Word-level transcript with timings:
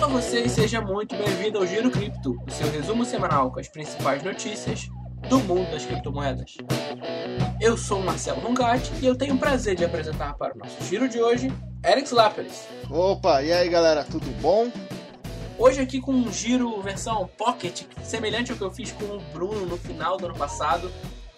Olá 0.00 0.08
você 0.08 0.40
e 0.40 0.48
seja 0.48 0.80
muito 0.80 1.14
bem-vindo 1.14 1.58
ao 1.58 1.66
Giro 1.66 1.90
Cripto, 1.90 2.42
o 2.46 2.50
seu 2.50 2.72
resumo 2.72 3.04
semanal 3.04 3.52
com 3.52 3.60
as 3.60 3.68
principais 3.68 4.22
notícias 4.22 4.88
do 5.28 5.38
mundo 5.40 5.70
das 5.70 5.84
criptomoedas. 5.84 6.56
Eu 7.60 7.76
sou 7.76 8.00
o 8.00 8.02
Marcelo 8.02 8.40
Rungatti 8.40 8.90
e 9.02 9.04
eu 9.04 9.14
tenho 9.14 9.34
o 9.34 9.38
prazer 9.38 9.76
de 9.76 9.84
apresentar 9.84 10.32
para 10.38 10.54
o 10.54 10.58
nosso 10.58 10.82
giro 10.84 11.06
de 11.06 11.20
hoje 11.20 11.52
Eric 11.84 12.14
Laperes. 12.14 12.66
Opa, 12.88 13.42
e 13.42 13.52
aí 13.52 13.68
galera, 13.68 14.02
tudo 14.02 14.24
bom? 14.40 14.72
Hoje 15.58 15.82
aqui 15.82 16.00
com 16.00 16.12
um 16.12 16.32
giro 16.32 16.80
versão 16.80 17.28
pocket, 17.36 17.82
semelhante 18.02 18.52
ao 18.52 18.56
que 18.56 18.64
eu 18.64 18.70
fiz 18.70 18.92
com 18.92 19.04
o 19.04 19.20
Bruno 19.34 19.66
no 19.66 19.76
final 19.76 20.16
do 20.16 20.24
ano 20.24 20.34
passado, 20.34 20.90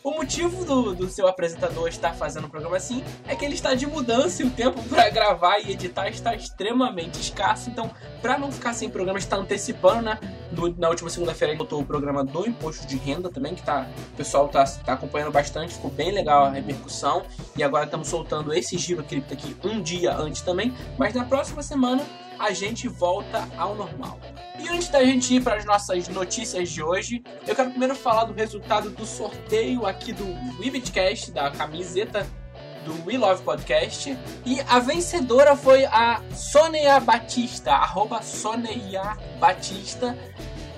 o 0.03 0.11
motivo 0.11 0.65
do, 0.65 0.95
do 0.95 1.09
seu 1.09 1.29
apresentador 1.29 1.89
estar 1.89 2.15
fazendo 2.15 2.47
um 2.47 2.51
programa 2.51 2.77
assim 2.77 3.05
é 3.27 3.37
que 3.37 3.45
ele 3.45 3.55
está 3.55 3.75
de 3.75 3.87
mudança 3.87 4.43
e 4.43 4.47
o 4.47 4.51
tempo 4.51 4.83
para 4.89 5.09
gravar 5.11 5.59
e 5.61 5.73
editar 5.73 6.09
está 6.09 6.35
extremamente 6.35 7.21
escasso. 7.21 7.71
Então, 7.71 7.91
para 8.21 8.39
não 8.39 8.51
ficar 8.51 8.75
sem 8.75 8.91
programa, 8.91 9.19
está 9.19 9.37
antecipando, 9.37 10.03
né? 10.03 10.19
Do, 10.51 10.75
na 10.77 10.89
última 10.89 11.09
segunda-feira 11.09 11.53
ele 11.53 11.59
botou 11.59 11.81
o 11.81 11.87
programa 11.87 12.25
do 12.25 12.47
imposto 12.47 12.87
de 12.87 12.97
renda 12.97 13.31
também, 13.31 13.55
que 13.55 13.63
tá, 13.63 13.89
o 14.13 14.17
pessoal 14.17 14.49
tá, 14.49 14.65
tá 14.65 14.93
acompanhando 14.95 15.31
bastante, 15.31 15.75
ficou 15.75 15.91
bem 15.91 16.11
legal 16.11 16.47
a 16.47 16.51
repercussão. 16.51 17.23
E 17.57 17.63
agora 17.63 17.85
estamos 17.85 18.09
soltando 18.09 18.53
esse 18.53 18.77
giro 18.79 19.03
cripto 19.03 19.33
aqui 19.33 19.57
um 19.65 19.81
dia 19.81 20.15
antes 20.17 20.43
também. 20.43 20.75
Mas 20.99 21.15
na 21.15 21.25
próxima 21.25 21.63
semana 21.63 22.05
a 22.39 22.53
gente 22.53 22.89
volta 22.89 23.49
ao 23.57 23.75
normal. 23.75 24.19
E 24.59 24.69
antes 24.69 24.89
da 24.89 25.05
gente 25.05 25.35
ir 25.35 25.43
para 25.43 25.57
as 25.57 25.65
nossas 25.65 26.09
notícias 26.09 26.71
de 26.71 26.83
hoje, 26.83 27.23
eu 27.47 27.55
quero 27.55 27.71
primeiro 27.71 27.95
falar 27.95 28.25
do 28.25 28.33
resultado 28.33 28.91
do 28.91 29.05
sorteio 29.05 29.87
aqui 29.87 30.13
do 30.13 30.25
Webcast, 30.61 31.33
da 31.33 31.51
camiseta 31.51 32.27
do 32.85 33.05
We 33.07 33.17
Love 33.17 33.43
Podcast. 33.43 34.17
E 34.45 34.61
a 34.69 34.79
vencedora 34.79 35.57
foi 35.57 35.85
a 35.87 36.21
Sonia 36.35 37.01
Batista, 37.01 37.73
arroba 37.73 38.23
Sonia 38.23 39.17
Batista. 39.39 40.17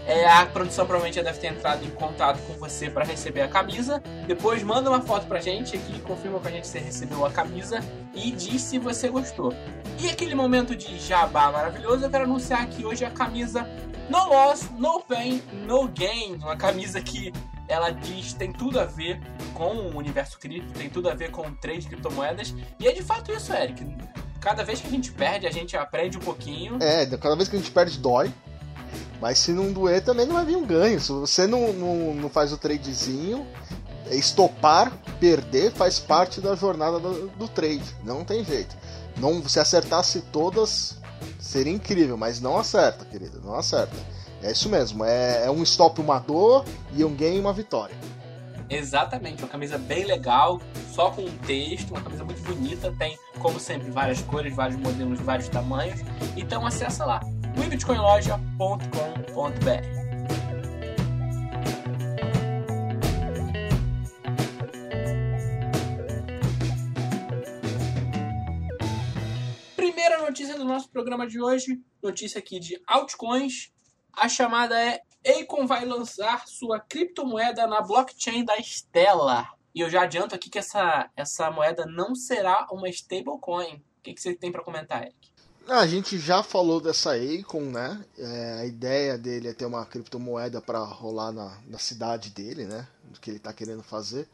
É, 0.06 0.26
a 0.26 0.44
produção 0.44 0.84
provavelmente 0.84 1.16
já 1.16 1.22
deve 1.22 1.38
ter 1.38 1.46
entrado 1.46 1.84
em 1.84 1.90
contato 1.90 2.38
com 2.46 2.52
você 2.54 2.90
para 2.90 3.04
receber 3.04 3.40
a 3.40 3.48
camisa. 3.48 4.02
Depois 4.26 4.62
manda 4.62 4.90
uma 4.90 5.00
foto 5.00 5.26
pra 5.26 5.40
gente 5.40 5.76
aqui, 5.76 5.98
confirma 6.00 6.38
com 6.38 6.48
a 6.48 6.50
gente 6.50 6.66
se 6.66 6.78
recebeu 6.78 7.24
a 7.24 7.30
camisa 7.30 7.80
e 8.14 8.30
diz 8.30 8.60
se 8.60 8.78
você 8.78 9.08
gostou. 9.08 9.52
E 9.98 10.08
aquele 10.08 10.34
momento 10.34 10.76
de 10.76 10.98
jabá 10.98 11.50
maravilhoso, 11.50 12.04
eu 12.04 12.10
quero 12.10 12.24
anunciar 12.24 12.66
que 12.66 12.84
hoje 12.84 13.04
a 13.04 13.10
camisa 13.10 13.66
No 14.10 14.28
Loss, 14.28 14.70
No 14.76 15.00
Pain, 15.00 15.42
No 15.66 15.88
Gain, 15.88 16.36
uma 16.36 16.56
camisa 16.56 17.00
que 17.00 17.32
ela 17.66 17.90
diz 17.90 18.34
tem 18.34 18.52
tudo 18.52 18.78
a 18.78 18.84
ver 18.84 19.18
com 19.54 19.74
o 19.74 19.96
universo 19.96 20.38
cripto, 20.38 20.72
tem 20.78 20.90
tudo 20.90 21.08
a 21.08 21.14
ver 21.14 21.30
com 21.30 21.44
de 21.50 21.86
criptomoedas. 21.86 22.54
E 22.78 22.86
é 22.86 22.92
de 22.92 23.02
fato 23.02 23.32
isso, 23.32 23.52
Eric. 23.54 23.86
Cada 24.40 24.62
vez 24.62 24.80
que 24.80 24.86
a 24.86 24.90
gente 24.90 25.10
perde, 25.10 25.46
a 25.46 25.50
gente 25.50 25.74
aprende 25.74 26.18
um 26.18 26.20
pouquinho. 26.20 26.76
É, 26.82 27.06
cada 27.16 27.34
vez 27.34 27.48
que 27.48 27.56
a 27.56 27.58
gente 27.58 27.70
perde, 27.70 27.98
dói. 27.98 28.30
Mas 29.24 29.38
se 29.38 29.52
não 29.52 29.72
doer, 29.72 30.04
também 30.04 30.26
não 30.26 30.34
vai 30.34 30.44
vir 30.44 30.54
um 30.54 30.66
ganho. 30.66 31.00
Se 31.00 31.10
você 31.10 31.46
não, 31.46 31.72
não, 31.72 32.12
não 32.12 32.28
faz 32.28 32.52
o 32.52 32.58
tradezinho, 32.58 33.46
estopar, 34.10 34.92
perder, 35.18 35.72
faz 35.72 35.98
parte 35.98 36.42
da 36.42 36.54
jornada 36.54 37.00
do, 37.00 37.28
do 37.28 37.48
trade. 37.48 37.96
Não 38.04 38.22
tem 38.22 38.44
jeito. 38.44 38.76
Não, 39.16 39.42
se 39.48 39.58
acertasse 39.58 40.20
todas, 40.30 40.98
seria 41.38 41.72
incrível, 41.72 42.18
mas 42.18 42.38
não 42.38 42.58
acerta, 42.58 43.06
querido. 43.06 43.40
Não 43.42 43.54
acerta. 43.54 43.96
É 44.42 44.52
isso 44.52 44.68
mesmo. 44.68 45.02
É, 45.06 45.46
é 45.46 45.50
um 45.50 45.62
stop, 45.62 46.02
uma 46.02 46.18
dor 46.18 46.62
e 46.94 47.02
um 47.02 47.14
game, 47.14 47.40
uma 47.40 47.54
vitória. 47.54 47.96
Exatamente, 48.68 49.42
uma 49.42 49.48
camisa 49.48 49.78
bem 49.78 50.04
legal, 50.04 50.60
só 50.92 51.10
com 51.10 51.22
um 51.22 51.36
texto, 51.46 51.92
uma 51.92 52.02
camisa 52.02 52.24
muito 52.24 52.42
bonita, 52.42 52.92
tem, 52.98 53.18
como 53.38 53.58
sempre, 53.58 53.90
várias 53.90 54.20
cores, 54.20 54.54
vários 54.54 54.78
modelos, 54.78 55.18
vários 55.20 55.48
tamanhos. 55.48 56.00
Então 56.36 56.66
acessa 56.66 57.06
lá, 57.06 57.20
webitcoinloja.com.br. 57.56 60.04
Primeira 69.76 70.22
notícia 70.22 70.56
do 70.56 70.64
nosso 70.64 70.88
programa 70.90 71.26
de 71.26 71.40
hoje, 71.40 71.80
notícia 72.02 72.38
aqui 72.38 72.60
de 72.60 72.80
altcoins. 72.86 73.72
A 74.12 74.28
chamada 74.28 74.78
é 74.80 75.02
Acon 75.26 75.66
vai 75.66 75.84
lançar 75.84 76.46
sua 76.46 76.80
criptomoeda 76.80 77.66
na 77.66 77.80
blockchain 77.80 78.44
da 78.44 78.60
Stellar. 78.62 79.54
E 79.74 79.80
eu 79.80 79.90
já 79.90 80.02
adianto 80.02 80.34
aqui 80.34 80.48
que 80.48 80.58
essa, 80.58 81.10
essa 81.16 81.50
moeda 81.50 81.84
não 81.86 82.14
será 82.14 82.66
uma 82.70 82.88
stablecoin. 82.88 83.76
O 83.76 84.02
que, 84.02 84.14
que 84.14 84.20
você 84.20 84.34
tem 84.34 84.52
para 84.52 84.62
comentar, 84.62 85.02
Eric? 85.02 85.33
Ah, 85.66 85.80
a 85.80 85.86
gente 85.86 86.18
já 86.18 86.42
falou 86.42 86.78
dessa 86.78 87.12
Acon, 87.14 87.62
né? 87.62 88.04
É, 88.18 88.58
a 88.60 88.66
ideia 88.66 89.16
dele 89.16 89.48
é 89.48 89.54
ter 89.54 89.64
uma 89.64 89.86
criptomoeda 89.86 90.60
para 90.60 90.78
rolar 90.80 91.32
na, 91.32 91.56
na 91.66 91.78
cidade 91.78 92.30
dele, 92.30 92.66
né? 92.66 92.86
Do 93.04 93.18
que 93.18 93.30
ele 93.30 93.38
está 93.38 93.52
querendo 93.52 93.82
fazer. 93.82 94.28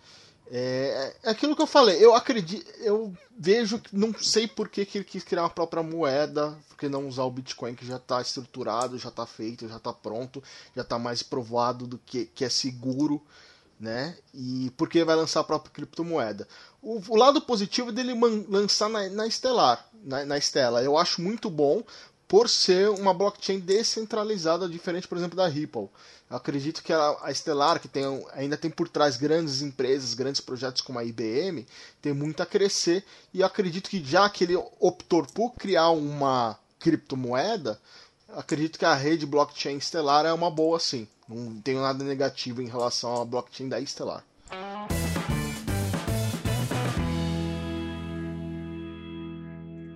É, 0.51 1.15
é, 1.23 1.31
aquilo 1.31 1.55
que 1.55 1.63
eu 1.63 1.67
falei, 1.67 2.05
eu 2.05 2.13
acredito, 2.13 2.69
eu 2.81 3.15
vejo 3.39 3.81
não 3.93 4.13
sei 4.13 4.49
por 4.49 4.69
que, 4.69 4.85
que 4.85 4.99
ele 4.99 5.05
quis 5.05 5.23
criar 5.23 5.43
uma 5.43 5.51
própria 5.51 5.81
moeda, 5.81 6.59
porque 6.69 6.89
não 6.89 7.07
usar 7.07 7.23
o 7.23 7.31
Bitcoin 7.31 7.77
que 7.77 7.87
já 7.87 7.97
está 7.97 8.21
estruturado, 8.21 8.99
já 8.99 9.11
está 9.11 9.25
feito, 9.25 9.69
já 9.69 9.77
está 9.77 9.93
pronto, 9.93 10.43
já 10.75 10.83
está 10.83 10.99
mais 10.99 11.23
provado 11.23 11.87
do 11.87 11.99
que, 11.99 12.27
que 12.27 12.45
é 12.45 12.49
seguro, 12.49 13.23
né? 13.79 14.19
E 14.35 14.73
por 14.77 14.89
que 14.89 15.05
vai 15.05 15.15
lançar 15.15 15.41
a 15.41 15.45
própria 15.45 15.73
criptomoeda? 15.73 16.49
O, 16.83 17.01
o 17.09 17.17
lado 17.17 17.41
positivo 17.41 17.93
dele 17.93 18.13
lançar 18.49 18.89
na, 18.89 19.09
na 19.09 19.31
Stellar, 19.31 19.89
na, 20.05 20.39
Stella, 20.39 20.83
eu 20.83 20.97
acho 20.97 21.21
muito 21.21 21.51
bom 21.51 21.83
por 22.27 22.49
ser 22.49 22.89
uma 22.91 23.13
blockchain 23.13 23.59
descentralizada, 23.59 24.69
diferente, 24.69 25.09
por 25.09 25.19
exemplo, 25.19 25.37
da 25.37 25.49
Ripple. 25.49 25.89
Eu 26.31 26.37
acredito 26.37 26.81
que 26.81 26.93
a, 26.93 27.35
Stellar, 27.35 27.81
que 27.81 27.89
tem, 27.89 28.05
ainda 28.33 28.57
tem 28.57 28.71
por 28.71 28.89
trás 28.89 29.17
grandes 29.17 29.63
empresas, 29.63 30.15
grandes 30.15 30.41
projetos 30.41 30.81
como 30.81 31.01
a 31.01 31.05
IBM, 31.05 31.67
tem 32.01 32.13
muito 32.13 32.41
a 32.41 32.47
crescer. 32.47 33.05
E 33.35 33.43
acredito 33.43 33.91
que 33.91 34.03
já 34.05 34.31
que 34.31 34.45
ele 34.45 34.57
optou 34.79 35.27
por 35.27 35.55
criar 35.55 35.91
uma 35.91 36.57
criptomoeda, 36.79 37.81
acredito 38.29 38.79
que 38.79 38.85
a 38.85 38.95
rede 38.95 39.27
blockchain 39.27 39.81
Stellar 39.81 40.25
é 40.25 40.33
uma 40.33 40.53
boa 40.53 40.79
sim. 40.79 41.09
Não 41.29 41.61
tenho 41.61 41.81
nada 41.81 42.05
negativo 42.05 42.63
em 42.63 42.69
relação 42.69 43.21
à 43.21 43.25
blockchain 43.25 43.69
da 43.69 43.85
Stellar. 43.85 44.25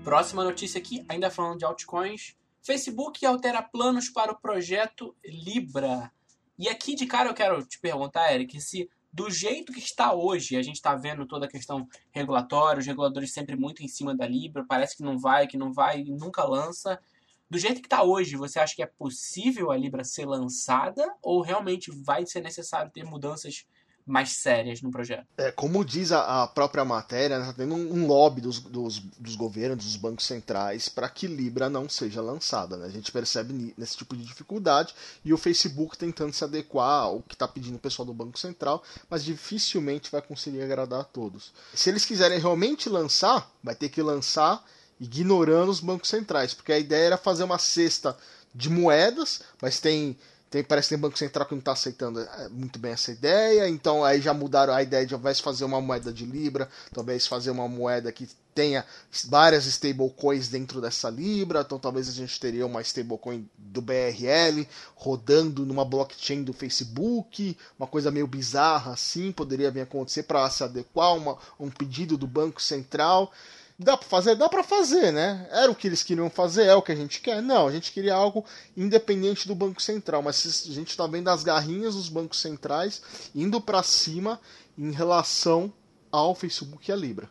Próxima 0.04 0.44
notícia 0.44 0.78
aqui, 0.78 1.02
ainda 1.08 1.30
falando 1.30 1.60
de 1.60 1.64
altcoins. 1.64 2.36
Facebook 2.62 3.24
altera 3.24 3.62
planos 3.62 4.10
para 4.10 4.32
o 4.32 4.38
projeto 4.38 5.16
Libra. 5.24 6.12
E 6.58 6.68
aqui 6.68 6.94
de 6.94 7.06
cara 7.06 7.30
eu 7.30 7.34
quero 7.34 7.64
te 7.64 7.80
perguntar, 7.80 8.30
Eric, 8.30 8.60
se 8.60 8.90
do 9.10 9.30
jeito 9.30 9.72
que 9.72 9.78
está 9.78 10.12
hoje, 10.12 10.58
a 10.58 10.62
gente 10.62 10.74
está 10.74 10.94
vendo 10.94 11.26
toda 11.26 11.46
a 11.46 11.48
questão 11.48 11.88
regulatória, 12.10 12.80
os 12.80 12.86
reguladores 12.86 13.32
sempre 13.32 13.56
muito 13.56 13.82
em 13.82 13.88
cima 13.88 14.14
da 14.14 14.26
Libra, 14.26 14.62
parece 14.68 14.94
que 14.94 15.02
não 15.02 15.18
vai, 15.18 15.46
que 15.46 15.56
não 15.56 15.72
vai, 15.72 16.04
nunca 16.04 16.44
lança. 16.44 17.00
Do 17.48 17.58
jeito 17.58 17.80
que 17.80 17.86
está 17.86 18.02
hoje, 18.02 18.36
você 18.36 18.58
acha 18.58 18.76
que 18.76 18.82
é 18.82 18.86
possível 18.86 19.70
a 19.70 19.76
Libra 19.76 20.04
ser 20.04 20.26
lançada 20.26 21.14
ou 21.22 21.40
realmente 21.40 21.90
vai 21.90 22.26
ser 22.26 22.42
necessário 22.42 22.92
ter 22.92 23.04
mudanças 23.04 23.66
mais 24.06 24.32
sérias 24.32 24.82
no 24.82 24.90
projeto. 24.90 25.26
É, 25.38 25.50
como 25.50 25.84
diz 25.84 26.12
a, 26.12 26.42
a 26.42 26.46
própria 26.46 26.84
matéria, 26.84 27.38
está 27.38 27.52
tendo 27.54 27.74
um, 27.74 28.02
um 28.02 28.06
lobby 28.06 28.40
dos, 28.40 28.60
dos, 28.60 28.98
dos, 28.98 29.34
governos, 29.34 29.84
dos 29.84 29.96
bancos 29.96 30.26
centrais, 30.26 30.88
para 30.88 31.08
que 31.08 31.26
Libra 31.26 31.70
não 31.70 31.88
seja 31.88 32.20
lançada. 32.20 32.76
Né? 32.76 32.86
A 32.86 32.90
gente 32.90 33.10
percebe 33.10 33.74
nesse 33.76 33.96
tipo 33.96 34.14
de 34.14 34.24
dificuldade 34.24 34.94
e 35.24 35.32
o 35.32 35.38
Facebook 35.38 35.96
tentando 35.96 36.32
se 36.32 36.44
adequar 36.44 37.04
ao 37.04 37.22
que 37.22 37.34
está 37.34 37.48
pedindo 37.48 37.76
o 37.76 37.80
pessoal 37.80 38.04
do 38.04 38.12
Banco 38.12 38.38
Central, 38.38 38.82
mas 39.08 39.24
dificilmente 39.24 40.10
vai 40.10 40.20
conseguir 40.20 40.62
agradar 40.62 41.00
a 41.00 41.04
todos. 41.04 41.52
Se 41.72 41.88
eles 41.88 42.04
quiserem 42.04 42.38
realmente 42.38 42.88
lançar, 42.88 43.50
vai 43.62 43.74
ter 43.74 43.88
que 43.88 44.02
lançar 44.02 44.62
ignorando 45.00 45.70
os 45.70 45.80
bancos 45.80 46.10
centrais, 46.10 46.52
porque 46.52 46.72
a 46.72 46.78
ideia 46.78 47.06
era 47.06 47.16
fazer 47.16 47.44
uma 47.44 47.58
cesta 47.58 48.16
de 48.54 48.70
moedas, 48.70 49.42
mas 49.60 49.80
tem 49.80 50.16
tem, 50.54 50.62
parece 50.62 50.86
que 50.86 50.94
tem 50.94 51.00
Banco 51.00 51.18
Central 51.18 51.46
que 51.46 51.52
não 51.52 51.58
está 51.58 51.72
aceitando 51.72 52.20
é, 52.20 52.48
muito 52.48 52.78
bem 52.78 52.92
essa 52.92 53.10
ideia, 53.10 53.68
então 53.68 54.04
aí 54.04 54.20
já 54.20 54.32
mudaram 54.32 54.72
a 54.72 54.84
ideia 54.84 55.04
de 55.04 55.12
de 55.12 55.42
fazer 55.42 55.64
uma 55.64 55.80
moeda 55.80 56.12
de 56.12 56.24
Libra, 56.24 56.68
talvez 56.92 57.26
fazer 57.26 57.50
uma 57.50 57.66
moeda 57.66 58.12
que 58.12 58.28
tenha 58.54 58.84
várias 59.24 59.66
stablecoins 59.66 60.46
dentro 60.46 60.80
dessa 60.80 61.10
Libra, 61.10 61.62
então 61.62 61.76
talvez 61.76 62.08
a 62.08 62.12
gente 62.12 62.38
teria 62.38 62.64
uma 62.64 62.80
stablecoin 62.82 63.48
do 63.58 63.82
BRL 63.82 64.64
rodando 64.94 65.66
numa 65.66 65.84
blockchain 65.84 66.44
do 66.44 66.52
Facebook, 66.52 67.58
uma 67.76 67.88
coisa 67.88 68.12
meio 68.12 68.28
bizarra 68.28 68.92
assim, 68.92 69.32
poderia 69.32 69.72
vir 69.72 69.80
acontecer 69.80 70.22
para 70.22 70.48
se 70.50 70.62
adequar 70.62 71.08
a 71.08 71.36
um 71.58 71.68
pedido 71.68 72.16
do 72.16 72.28
Banco 72.28 72.62
Central. 72.62 73.32
Dá 73.78 73.96
pra 73.96 74.08
fazer? 74.08 74.36
Dá 74.36 74.48
pra 74.48 74.62
fazer, 74.62 75.12
né? 75.12 75.48
Era 75.50 75.70
o 75.70 75.74
que 75.74 75.88
eles 75.88 76.02
queriam 76.02 76.30
fazer, 76.30 76.66
é 76.66 76.74
o 76.74 76.82
que 76.82 76.92
a 76.92 76.96
gente 76.96 77.20
quer? 77.20 77.42
Não, 77.42 77.66
a 77.66 77.72
gente 77.72 77.90
queria 77.90 78.14
algo 78.14 78.44
independente 78.76 79.48
do 79.48 79.54
Banco 79.54 79.82
Central, 79.82 80.22
mas 80.22 80.66
a 80.68 80.72
gente 80.72 80.96
tá 80.96 81.06
vendo 81.06 81.28
as 81.28 81.42
garrinhas 81.42 81.94
dos 81.94 82.08
bancos 82.08 82.40
centrais 82.40 83.02
indo 83.34 83.60
para 83.60 83.82
cima 83.82 84.40
em 84.78 84.92
relação 84.92 85.72
ao 86.10 86.34
Facebook 86.34 86.88
e 86.88 86.92
a 86.92 86.96
Libra. 86.96 87.28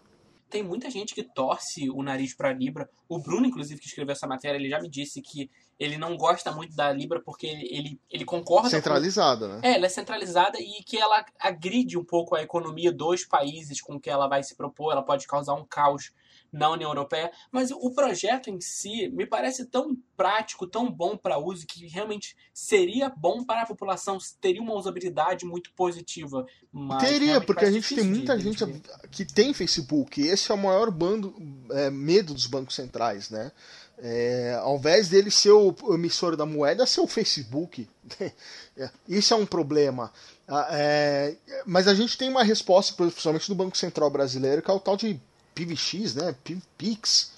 tem 0.50 0.62
muita 0.62 0.90
gente 0.92 1.16
que 1.16 1.24
torce 1.24 1.90
o 1.90 2.04
nariz 2.04 2.36
para 2.36 2.54
Libra. 2.54 2.90
O 3.08 3.18
Bruno, 3.18 3.46
inclusive, 3.46 3.80
que 3.80 3.88
escreveu 3.88 4.12
essa 4.12 4.28
matéria, 4.28 4.58
ele 4.58 4.70
já 4.70 4.82
me 4.82 4.90
disse 4.90 5.22
que 5.22 5.50
ele 5.80 5.98
não 5.98 6.16
gosta 6.16 6.52
muito 6.52 6.76
da 6.76 6.92
Libra 6.92 7.22
porque 7.22 7.48
ele, 7.48 7.68
ele, 7.72 8.02
ele 8.10 8.26
concorda. 8.26 8.70
Centralizada, 8.70 9.48
com... 9.48 9.54
né? 9.54 9.62
É, 9.64 9.76
ela 9.76 9.86
é 9.86 9.90
centralizada 9.90 10.60
e 10.60 10.84
que 10.84 10.98
ela 10.98 11.26
agride 11.40 11.98
um 11.98 12.04
pouco 12.04 12.36
a 12.36 12.44
economia 12.44 12.92
dos 12.92 13.26
países 13.26 13.82
com 13.82 14.00
que 14.00 14.10
ela 14.10 14.28
vai 14.28 14.44
se 14.44 14.56
propor. 14.56 14.92
Ela 14.92 15.02
pode 15.02 15.26
causar 15.26 15.56
um 15.56 15.66
caos 15.66 16.12
na 16.54 16.70
União 16.70 16.92
Europeia, 16.92 17.32
mas 17.52 17.72
o 17.72 17.90
projeto 17.90 18.52
em 18.52 18.62
si 18.62 19.10
me 19.10 19.26
parece 19.26 19.66
tão 19.66 19.98
prático, 20.16 20.68
tão 20.68 20.90
bom 20.90 21.18
para 21.18 21.40
uso, 21.40 21.66
que 21.66 21.88
realmente 21.88 22.38
seria 22.54 23.10
bom 23.10 23.44
para 23.44 23.64
a 23.64 23.66
população, 23.66 24.20
teria 24.40 24.62
uma 24.62 24.76
usabilidade 24.76 25.46
muito 25.46 25.74
positiva. 25.74 26.46
teria, 27.00 27.42
porque 27.42 27.66
a 27.66 27.72
gente 27.72 27.96
tem 27.96 28.04
muita 28.04 28.38
de, 28.38 28.44
gente 28.44 28.64
de... 28.64 28.82
que 29.10 29.26
tem 29.26 29.52
Facebook, 29.52 30.22
esse 30.22 30.52
é 30.52 30.54
o 30.54 30.58
maior 30.58 30.92
bando, 30.92 31.36
é, 31.72 31.90
medo 31.90 32.36
dos 32.36 32.46
bancos 32.46 32.76
centrais, 32.76 33.32
né? 33.32 33.52
É, 33.98 34.60
ao 34.62 34.78
invés 34.78 35.08
dele 35.08 35.32
ser 35.32 35.52
o 35.52 35.74
emissor 35.94 36.36
da 36.36 36.46
moeda, 36.46 36.86
ser 36.86 37.02
o 37.02 37.08
Facebook. 37.08 37.88
Isso 39.08 39.34
é 39.34 39.38
um 39.38 39.46
problema. 39.46 40.12
Ah, 40.48 40.68
é, 40.72 41.36
mas 41.66 41.88
a 41.88 41.96
gente 41.96 42.18
tem 42.18 42.30
uma 42.30 42.44
resposta, 42.44 42.94
principalmente 42.96 43.48
do 43.48 43.56
Banco 43.56 43.78
Central 43.78 44.10
Brasileiro, 44.10 44.62
que 44.62 44.70
é 44.70 44.74
o 44.74 44.80
tal 44.80 44.98
de 44.98 45.20
PVX, 45.54 46.16
né? 46.16 46.36
PIX. 46.78 47.32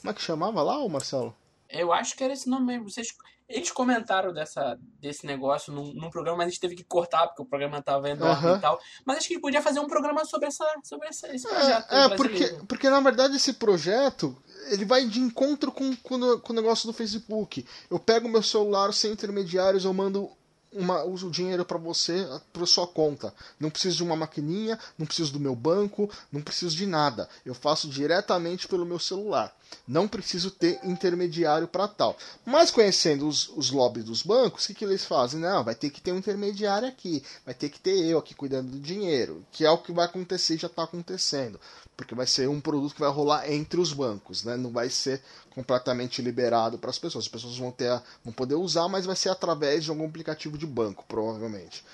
Como 0.00 0.10
é 0.10 0.14
que 0.14 0.22
chamava 0.22 0.62
lá, 0.62 0.88
Marcelo? 0.88 1.34
Eu 1.68 1.92
acho 1.92 2.16
que 2.16 2.22
era 2.22 2.32
esse 2.32 2.48
nome 2.48 2.66
mesmo. 2.66 2.90
Vocês, 2.90 3.08
eles 3.48 3.70
comentaram 3.70 4.32
dessa, 4.32 4.78
desse 5.00 5.26
negócio 5.26 5.72
num, 5.72 5.92
num 5.94 6.10
programa, 6.10 6.38
mas 6.38 6.46
a 6.46 6.50
gente 6.50 6.60
teve 6.60 6.74
que 6.74 6.84
cortar, 6.84 7.26
porque 7.28 7.42
o 7.42 7.46
programa 7.46 7.78
estava 7.78 8.08
enorme 8.08 8.46
uhum. 8.46 8.56
e 8.56 8.60
tal. 8.60 8.80
Mas 9.04 9.18
acho 9.18 9.28
que 9.28 9.38
podia 9.38 9.62
fazer 9.62 9.80
um 9.80 9.86
programa 9.86 10.24
sobre, 10.24 10.48
essa, 10.48 10.66
sobre 10.82 11.08
essa, 11.08 11.34
esse 11.34 11.48
projeto. 11.48 11.92
É, 11.92 12.04
é 12.04 12.08
porque, 12.16 12.58
porque 12.66 12.90
na 12.90 13.00
verdade 13.00 13.36
esse 13.36 13.54
projeto 13.54 14.36
ele 14.70 14.84
vai 14.84 15.06
de 15.06 15.20
encontro 15.20 15.70
com, 15.72 15.94
com, 15.96 16.38
com 16.38 16.52
o 16.52 16.56
negócio 16.56 16.86
do 16.86 16.92
Facebook. 16.92 17.66
Eu 17.90 17.98
pego 17.98 18.28
meu 18.28 18.42
celular 18.42 18.92
sem 18.92 19.12
intermediários, 19.12 19.84
eu 19.84 19.92
mando 19.92 20.30
uma, 20.72 21.04
uso 21.04 21.28
o 21.28 21.30
dinheiro 21.30 21.64
para 21.64 21.78
você, 21.78 22.26
para 22.52 22.66
sua 22.66 22.86
conta. 22.86 23.32
Não 23.60 23.70
preciso 23.70 23.98
de 23.98 24.02
uma 24.02 24.16
maquininha, 24.16 24.78
não 24.98 25.06
preciso 25.06 25.32
do 25.32 25.40
meu 25.40 25.54
banco, 25.54 26.10
não 26.30 26.40
preciso 26.40 26.76
de 26.76 26.86
nada. 26.86 27.28
Eu 27.44 27.54
faço 27.54 27.88
diretamente 27.88 28.66
pelo 28.66 28.86
meu 28.86 28.98
celular. 28.98 29.54
Não 29.86 30.08
preciso 30.08 30.50
ter 30.50 30.78
intermediário 30.84 31.68
para 31.68 31.88
tal. 31.88 32.16
Mas 32.44 32.70
conhecendo 32.70 33.26
os, 33.26 33.48
os 33.50 33.70
lobbies 33.70 34.04
dos 34.04 34.22
bancos, 34.22 34.64
o 34.64 34.66
que, 34.68 34.74
que 34.74 34.84
eles 34.84 35.04
fazem? 35.04 35.40
Não, 35.40 35.64
vai 35.64 35.74
ter 35.74 35.90
que 35.90 36.00
ter 36.00 36.12
um 36.12 36.18
intermediário 36.18 36.88
aqui, 36.88 37.22
vai 37.44 37.54
ter 37.54 37.68
que 37.68 37.80
ter 37.80 37.96
eu 38.04 38.18
aqui 38.18 38.34
cuidando 38.34 38.70
do 38.70 38.80
dinheiro, 38.80 39.44
que 39.52 39.64
é 39.64 39.70
o 39.70 39.78
que 39.78 39.92
vai 39.92 40.06
acontecer 40.06 40.58
já 40.58 40.66
está 40.66 40.84
acontecendo. 40.84 41.60
Porque 41.96 42.14
vai 42.14 42.26
ser 42.26 42.48
um 42.48 42.60
produto 42.60 42.94
que 42.94 43.00
vai 43.00 43.10
rolar 43.10 43.50
entre 43.50 43.80
os 43.80 43.92
bancos, 43.92 44.44
né? 44.44 44.56
não 44.56 44.70
vai 44.70 44.88
ser 44.88 45.22
completamente 45.50 46.22
liberado 46.22 46.78
para 46.78 46.90
as 46.90 46.98
pessoas. 46.98 47.24
As 47.24 47.30
pessoas 47.30 47.56
vão, 47.56 47.70
ter, 47.70 48.00
vão 48.24 48.32
poder 48.32 48.54
usar, 48.54 48.88
mas 48.88 49.04
vai 49.04 49.16
ser 49.16 49.28
através 49.28 49.84
de 49.84 49.90
algum 49.90 50.06
aplicativo 50.06 50.56
de 50.56 50.66
banco, 50.66 51.04
provavelmente. 51.06 51.84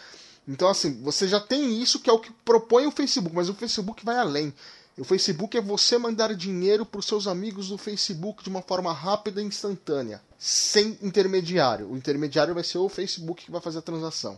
Então, 0.47 0.69
assim, 0.69 1.03
você 1.03 1.29
já 1.29 1.39
tem 1.39 1.81
isso 1.83 2.01
que 2.01 2.09
é 2.09 2.13
o 2.13 2.19
que 2.19 2.33
propõe 2.45 2.87
o 2.87 2.91
Facebook, 2.91 3.35
mas 3.35 3.51
o 3.51 3.55
Facebook 3.55 4.03
vai 4.05 4.17
além. 4.17 4.55
O 4.99 5.05
Facebook 5.05 5.57
é 5.57 5.61
você 5.61 5.97
mandar 5.97 6.35
dinheiro 6.35 6.85
para 6.85 6.99
os 6.99 7.07
seus 7.07 7.29
amigos 7.29 7.69
do 7.69 7.79
Facebook 7.79 8.43
de 8.43 8.51
uma 8.51 8.61
forma 8.61 8.93
rápida 8.93 9.41
e 9.41 9.45
instantânea, 9.45 10.21
sem 10.37 10.99
intermediário. 11.01 11.89
O 11.89 11.97
intermediário 11.97 12.53
vai 12.53 12.65
ser 12.65 12.79
o 12.79 12.89
Facebook 12.89 13.45
que 13.45 13.51
vai 13.51 13.61
fazer 13.61 13.79
a 13.79 13.83
transação. 13.83 14.37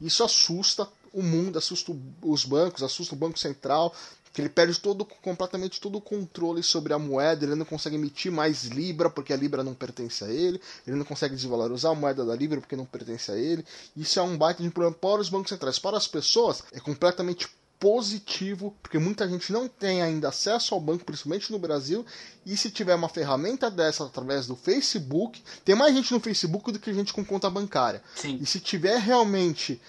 Isso 0.00 0.22
assusta 0.22 0.88
o 1.12 1.24
mundo, 1.24 1.58
assusta 1.58 1.92
os 2.22 2.44
bancos, 2.44 2.84
assusta 2.84 3.16
o 3.16 3.18
Banco 3.18 3.36
Central, 3.36 3.92
que 4.32 4.40
ele 4.40 4.48
perde 4.48 4.78
todo, 4.78 5.04
completamente 5.04 5.80
todo 5.80 5.96
o 5.96 6.00
controle 6.00 6.62
sobre 6.62 6.92
a 6.92 6.98
moeda, 7.00 7.44
ele 7.44 7.56
não 7.56 7.64
consegue 7.64 7.96
emitir 7.96 8.30
mais 8.30 8.64
Libra 8.64 9.10
porque 9.10 9.32
a 9.32 9.36
Libra 9.36 9.64
não 9.64 9.74
pertence 9.74 10.22
a 10.22 10.28
ele, 10.28 10.60
ele 10.86 10.96
não 10.96 11.04
consegue 11.04 11.34
desvalorizar 11.34 11.90
a 11.90 11.94
moeda 11.96 12.24
da 12.24 12.36
Libra 12.36 12.60
porque 12.60 12.76
não 12.76 12.84
pertence 12.84 13.32
a 13.32 13.36
ele. 13.36 13.64
Isso 13.96 14.20
é 14.20 14.22
um 14.22 14.36
baita 14.36 14.62
de 14.62 14.70
problema 14.70 14.94
para 14.94 15.20
os 15.20 15.28
bancos 15.28 15.48
centrais. 15.48 15.80
Para 15.80 15.96
as 15.96 16.06
pessoas, 16.06 16.62
é 16.70 16.78
completamente 16.78 17.48
positivo, 17.78 18.74
porque 18.82 18.98
muita 18.98 19.28
gente 19.28 19.52
não 19.52 19.68
tem 19.68 20.02
ainda 20.02 20.28
acesso 20.28 20.74
ao 20.74 20.80
banco, 20.80 21.04
principalmente 21.04 21.52
no 21.52 21.58
Brasil, 21.58 22.04
e 22.44 22.56
se 22.56 22.70
tiver 22.70 22.94
uma 22.94 23.08
ferramenta 23.08 23.70
dessa 23.70 24.04
através 24.04 24.46
do 24.46 24.56
Facebook, 24.56 25.42
tem 25.64 25.74
mais 25.74 25.94
gente 25.94 26.12
no 26.12 26.20
Facebook 26.20 26.72
do 26.72 26.78
que 26.78 26.94
gente 26.94 27.12
com 27.12 27.24
conta 27.24 27.50
bancária. 27.50 28.02
Sim. 28.14 28.38
E 28.40 28.46
se 28.46 28.60
tiver 28.60 28.98
realmente 28.98 29.80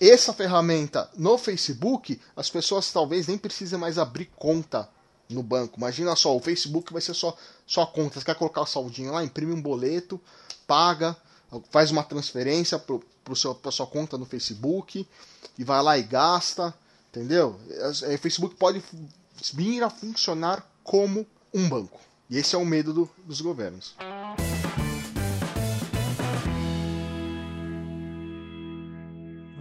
essa 0.00 0.32
ferramenta 0.32 1.10
no 1.16 1.36
Facebook, 1.38 2.20
as 2.34 2.50
pessoas 2.50 2.90
talvez 2.92 3.26
nem 3.26 3.38
precisem 3.38 3.78
mais 3.78 3.98
abrir 3.98 4.30
conta 4.36 4.88
no 5.28 5.42
banco. 5.42 5.78
Imagina 5.78 6.14
só, 6.14 6.36
o 6.36 6.40
Facebook 6.40 6.92
vai 6.92 7.02
ser 7.02 7.14
só, 7.14 7.36
só 7.66 7.84
conta. 7.86 8.18
Você 8.18 8.26
quer 8.26 8.36
colocar 8.36 8.62
o 8.62 8.66
saldinho 8.66 9.12
lá, 9.12 9.24
imprime 9.24 9.52
um 9.52 9.60
boleto, 9.60 10.20
paga, 10.66 11.16
faz 11.70 11.90
uma 11.90 12.02
transferência 12.02 12.78
para 12.78 13.70
sua 13.70 13.86
conta 13.86 14.16
no 14.16 14.26
Facebook 14.26 15.06
e 15.58 15.64
vai 15.64 15.82
lá 15.82 15.98
e 15.98 16.02
gasta. 16.02 16.74
Entendeu? 17.16 17.58
O 17.80 18.18
Facebook 18.18 18.56
pode 18.56 18.82
vir 19.54 19.82
a 19.82 19.88
funcionar 19.88 20.70
como 20.84 21.26
um 21.52 21.66
banco. 21.66 21.98
E 22.28 22.36
esse 22.36 22.54
é 22.54 22.58
o 22.58 22.64
medo 22.66 22.92
do, 22.92 23.10
dos 23.24 23.40
governos. 23.40 23.96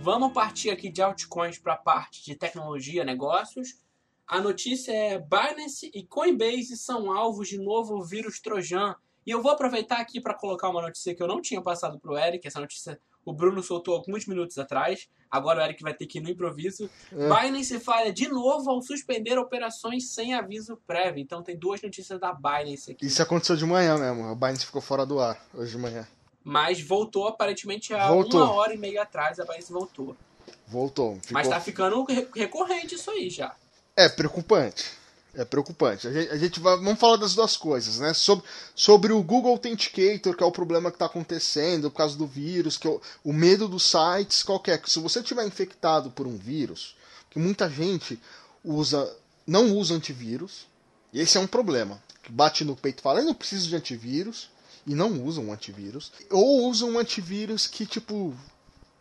Vamos 0.01 0.33
partir 0.33 0.69
aqui 0.69 0.89
de 0.89 1.01
altcoins 1.01 1.57
para 1.57 1.75
a 1.75 1.77
parte 1.77 2.25
de 2.25 2.35
tecnologia, 2.35 3.05
negócios. 3.05 3.79
A 4.27 4.41
notícia 4.41 4.91
é 4.91 5.17
Binance 5.17 5.89
e 5.93 6.03
Coinbase 6.03 6.75
são 6.75 7.09
alvos 7.09 7.47
de 7.47 7.57
novo 7.57 8.03
vírus 8.03 8.41
trojan. 8.41 8.97
E 9.25 9.31
eu 9.31 9.41
vou 9.41 9.53
aproveitar 9.53 10.01
aqui 10.01 10.19
para 10.19 10.33
colocar 10.33 10.67
uma 10.67 10.81
notícia 10.81 11.15
que 11.15 11.23
eu 11.23 11.27
não 11.27 11.41
tinha 11.41 11.61
passado 11.61 11.97
para 12.01 12.11
o 12.11 12.17
Eric. 12.17 12.45
Essa 12.45 12.59
notícia 12.59 12.99
o 13.25 13.33
Bruno 13.33 13.61
soltou 13.63 13.95
alguns 13.95 14.27
minutos 14.27 14.57
atrás. 14.57 15.09
Agora 15.29 15.59
o 15.59 15.65
Eric 15.65 15.81
vai 15.81 15.93
ter 15.93 16.05
que 16.05 16.19
ir 16.19 16.21
no 16.21 16.29
improviso. 16.29 16.89
É. 17.11 17.27
Binance 17.27 17.79
falha 17.79 18.13
de 18.13 18.29
novo 18.29 18.69
ao 18.69 18.81
suspender 18.81 19.37
operações 19.37 20.13
sem 20.13 20.35
aviso 20.35 20.77
prévio. 20.85 21.21
Então 21.21 21.41
tem 21.41 21.57
duas 21.57 21.81
notícias 21.81 22.19
da 22.19 22.31
Binance 22.31 22.91
aqui. 22.91 23.05
Isso 23.05 23.21
aconteceu 23.21 23.55
de 23.55 23.65
manhã 23.65 23.97
mesmo. 23.97 24.29
A 24.29 24.35
Binance 24.35 24.65
ficou 24.65 24.81
fora 24.81 25.05
do 25.05 25.19
ar 25.19 25.43
hoje 25.53 25.71
de 25.71 25.77
manhã. 25.77 26.07
Mas 26.43 26.79
voltou 26.79 27.27
aparentemente 27.27 27.93
há 27.93 28.07
voltou. 28.07 28.43
uma 28.43 28.53
hora 28.53 28.73
e 28.73 28.77
meia 28.77 29.01
atrás. 29.01 29.39
A 29.39 29.45
Binance 29.45 29.73
voltou. 29.73 30.15
Voltou. 30.67 31.15
Ficou... 31.15 31.33
Mas 31.33 31.47
tá 31.47 31.59
ficando 31.59 32.05
recorrente 32.33 32.93
isso 32.95 33.09
aí 33.09 33.29
já. 33.29 33.55
É 33.95 34.07
preocupante. 34.07 34.91
É 35.37 35.43
preocupante. 35.43 36.07
A 36.07 36.11
gente, 36.11 36.31
a 36.31 36.37
gente 36.37 36.59
vai, 36.59 36.77
vamos 36.77 36.99
falar 36.99 37.17
das 37.17 37.35
duas 37.35 37.57
coisas, 37.57 37.99
né? 37.99 38.13
Sobre, 38.13 38.45
sobre 38.73 39.11
o 39.11 39.21
Google 39.21 39.51
Authenticator, 39.51 40.35
que 40.35 40.43
é 40.43 40.45
o 40.45 40.51
problema 40.51 40.89
que 40.89 40.95
está 40.95 41.05
acontecendo 41.05 41.91
por 41.91 41.97
causa 41.97 42.17
do 42.17 42.25
vírus, 42.25 42.77
que 42.77 42.87
é 42.87 42.89
o, 42.89 43.01
o 43.23 43.33
medo 43.33 43.67
dos 43.67 43.83
sites, 43.83 44.43
qualquer. 44.43 44.81
Se 44.85 44.99
você 44.99 45.21
tiver 45.21 45.45
infectado 45.45 46.09
por 46.09 46.25
um 46.25 46.37
vírus, 46.37 46.95
que 47.29 47.37
muita 47.37 47.69
gente 47.69 48.17
usa, 48.63 49.13
não 49.45 49.75
usa 49.75 49.93
antivírus, 49.93 50.67
e 51.11 51.19
esse 51.19 51.37
é 51.37 51.41
um 51.41 51.47
problema. 51.47 52.01
Que 52.23 52.31
bate 52.31 52.63
no 52.63 52.75
peito 52.75 52.99
e 52.99 53.03
fala, 53.03 53.19
eu 53.19 53.25
não 53.25 53.33
preciso 53.33 53.67
de 53.67 53.75
antivírus, 53.75 54.49
e 54.87 54.95
não 54.95 55.21
usa 55.23 55.41
um 55.41 55.51
antivírus. 55.51 56.11
Ou 56.29 56.69
usa 56.69 56.85
um 56.85 56.97
antivírus 56.97 57.67
que, 57.67 57.85
tipo, 57.85 58.33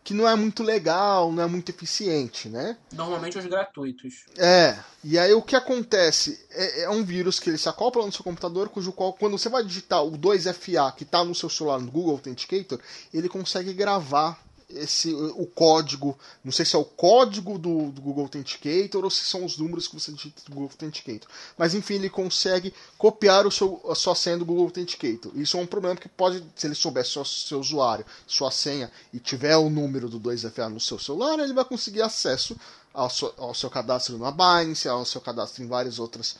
que 0.05 0.13
não 0.13 0.29
é 0.29 0.35
muito 0.35 0.61
legal, 0.61 1.31
não 1.31 1.41
é 1.41 1.47
muito 1.47 1.69
eficiente, 1.69 2.47
né? 2.47 2.77
Normalmente 2.93 3.39
os 3.39 3.45
gratuitos. 3.47 4.25
É. 4.37 4.77
E 5.03 5.17
aí 5.17 5.33
o 5.33 5.41
que 5.41 5.55
acontece? 5.55 6.45
É, 6.51 6.83
é 6.83 6.89
um 6.91 7.03
vírus 7.03 7.39
que 7.39 7.49
ele 7.49 7.57
se 7.57 7.67
acopla 7.67 8.05
no 8.05 8.11
seu 8.11 8.23
computador, 8.23 8.69
cujo 8.69 8.93
qual, 8.93 9.13
quando 9.13 9.35
você 9.35 9.49
vai 9.49 9.63
digitar 9.63 10.03
o 10.05 10.11
2FA 10.11 10.93
que 10.95 11.01
está 11.01 11.23
no 11.25 11.33
seu 11.33 11.49
celular 11.49 11.79
no 11.79 11.91
Google 11.91 12.11
Authenticator, 12.11 12.79
ele 13.11 13.27
consegue 13.27 13.73
gravar 13.73 14.44
esse 14.69 15.13
o 15.13 15.45
código, 15.45 16.17
não 16.43 16.51
sei 16.51 16.65
se 16.65 16.75
é 16.75 16.79
o 16.79 16.85
código 16.85 17.57
do, 17.57 17.91
do, 17.91 18.01
Google 18.01 18.23
Authenticator 18.23 19.03
ou 19.03 19.09
se 19.09 19.25
são 19.25 19.45
os 19.45 19.57
números 19.57 19.87
que 19.87 19.93
você 19.93 20.11
digita 20.11 20.41
do 20.45 20.51
Google 20.51 20.69
Authenticator. 20.71 21.29
Mas 21.57 21.73
enfim, 21.73 21.95
ele 21.95 22.09
consegue 22.09 22.73
copiar 22.97 23.45
o 23.45 23.51
seu, 23.51 23.81
a 23.89 23.95
sua 23.95 24.15
senha 24.15 24.37
do 24.37 24.45
Google 24.45 24.65
Authenticator. 24.65 25.31
Isso 25.35 25.57
é 25.57 25.61
um 25.61 25.67
problema 25.67 25.95
que 25.95 26.09
pode, 26.09 26.43
se 26.55 26.67
ele 26.67 26.75
souber 26.75 27.05
seu, 27.05 27.23
seu 27.23 27.59
usuário, 27.59 28.05
sua 28.25 28.51
senha 28.51 28.91
e 29.13 29.19
tiver 29.19 29.55
o 29.55 29.69
número 29.69 30.09
do 30.09 30.19
2FA 30.19 30.67
no 30.67 30.79
seu 30.79 30.97
celular, 30.97 31.39
ele 31.39 31.53
vai 31.53 31.65
conseguir 31.65 32.01
acesso 32.01 32.57
ao 32.93 33.09
seu, 33.09 33.33
ao 33.37 33.53
seu 33.53 33.69
cadastro 33.69 34.17
na 34.17 34.31
Binance, 34.31 34.87
ao 34.87 35.05
seu 35.05 35.21
cadastro 35.21 35.63
em 35.63 35.67
várias 35.67 35.99
outras 35.99 36.37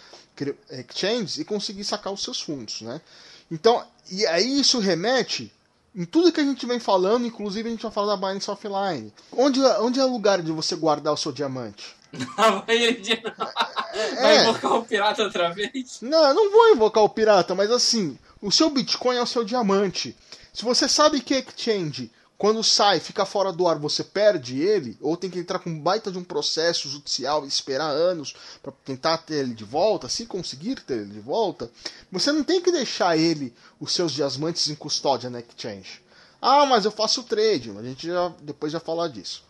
exchanges 0.70 1.38
e 1.38 1.46
conseguir 1.46 1.84
sacar 1.84 2.12
os 2.12 2.24
seus 2.24 2.41
fundos, 2.41 2.82
né? 2.82 3.01
Então, 3.51 3.86
e 4.10 4.25
aí 4.25 4.60
isso 4.60 4.79
remete 4.79 5.53
em 5.95 6.03
tudo 6.03 6.31
que 6.31 6.41
a 6.41 6.43
gente 6.43 6.65
vem 6.65 6.79
falando, 6.79 7.25
inclusive 7.25 7.69
a 7.69 7.71
gente 7.71 7.83
vai 7.83 7.91
falar 7.91 8.15
da 8.15 8.27
Binance 8.27 8.51
Offline. 8.51 9.13
Onde, 9.31 9.61
onde 9.79 9.99
é 9.99 10.03
o 10.03 10.11
lugar 10.11 10.41
de 10.41 10.51
você 10.51 10.75
guardar 10.75 11.13
o 11.13 11.17
seu 11.17 11.31
diamante? 11.31 11.95
vai, 13.93 14.15
vai 14.15 14.41
invocar 14.41 14.73
o 14.73 14.85
pirata 14.85 15.23
outra 15.23 15.49
vez? 15.53 15.99
Não, 16.01 16.27
eu 16.27 16.33
não 16.33 16.51
vou 16.51 16.71
invocar 16.71 17.03
o 17.03 17.09
pirata, 17.09 17.55
mas 17.55 17.71
assim, 17.71 18.17
o 18.41 18.51
seu 18.51 18.69
Bitcoin 18.69 19.15
é 19.17 19.21
o 19.21 19.27
seu 19.27 19.43
diamante. 19.43 20.15
Se 20.53 20.63
você 20.63 20.87
sabe 20.87 21.19
que 21.21 21.33
exchange 21.33 22.11
quando 22.38 22.62
sai, 22.63 23.00
fica 23.00 23.25
fora 23.25 23.54
do 23.54 23.65
ar, 23.68 23.80
você 23.80 24.04
perde 24.04 24.60
ele, 24.60 24.98
ou 25.00 25.15
tem 25.15 25.30
que 25.30 25.39
entrar 25.39 25.60
com 25.60 25.80
baita 25.80 26.12
de 26.12 26.18
um 26.18 26.24
processo 26.24 26.89
judicial 26.89 27.46
e 27.46 27.48
esperar 27.48 27.89
anos 27.89 28.36
para 28.62 28.74
tentar 28.84 29.20
ter 29.20 29.36
ele 29.36 29.54
de 29.54 29.63
volta, 29.63 30.10
se 30.10 30.25
conseguir 30.25 30.82
ter 30.82 30.96
ele 30.96 31.13
de 31.13 31.20
volta, 31.22 31.72
você 32.12 32.34
não 32.34 32.44
tem 32.44 32.62
que 32.62 32.72
deixar 32.72 33.18
ele, 33.18 33.56
os 33.80 33.94
seus 33.94 34.12
diamantes 34.12 34.70
em 34.70 34.75
custódia 34.75 35.30
na 35.30 35.39
exchange. 35.39 36.01
Ah, 36.42 36.65
mas 36.65 36.84
eu 36.84 36.92
faço 36.92 37.24
trade, 37.24 37.72
a 37.72 37.82
gente 37.82 38.06
já 38.06 38.30
depois 38.42 38.72
já 38.72 38.80
falar 38.80 39.08
disso. 39.08 39.44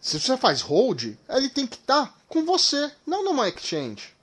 Se 0.00 0.18
você 0.18 0.36
faz 0.36 0.60
hold, 0.60 1.16
ele 1.28 1.48
tem 1.48 1.66
que 1.66 1.76
estar 1.76 2.06
tá 2.06 2.14
com 2.28 2.44
você, 2.44 2.90
não 3.04 3.24
numa 3.24 3.48
exchange, 3.48 4.14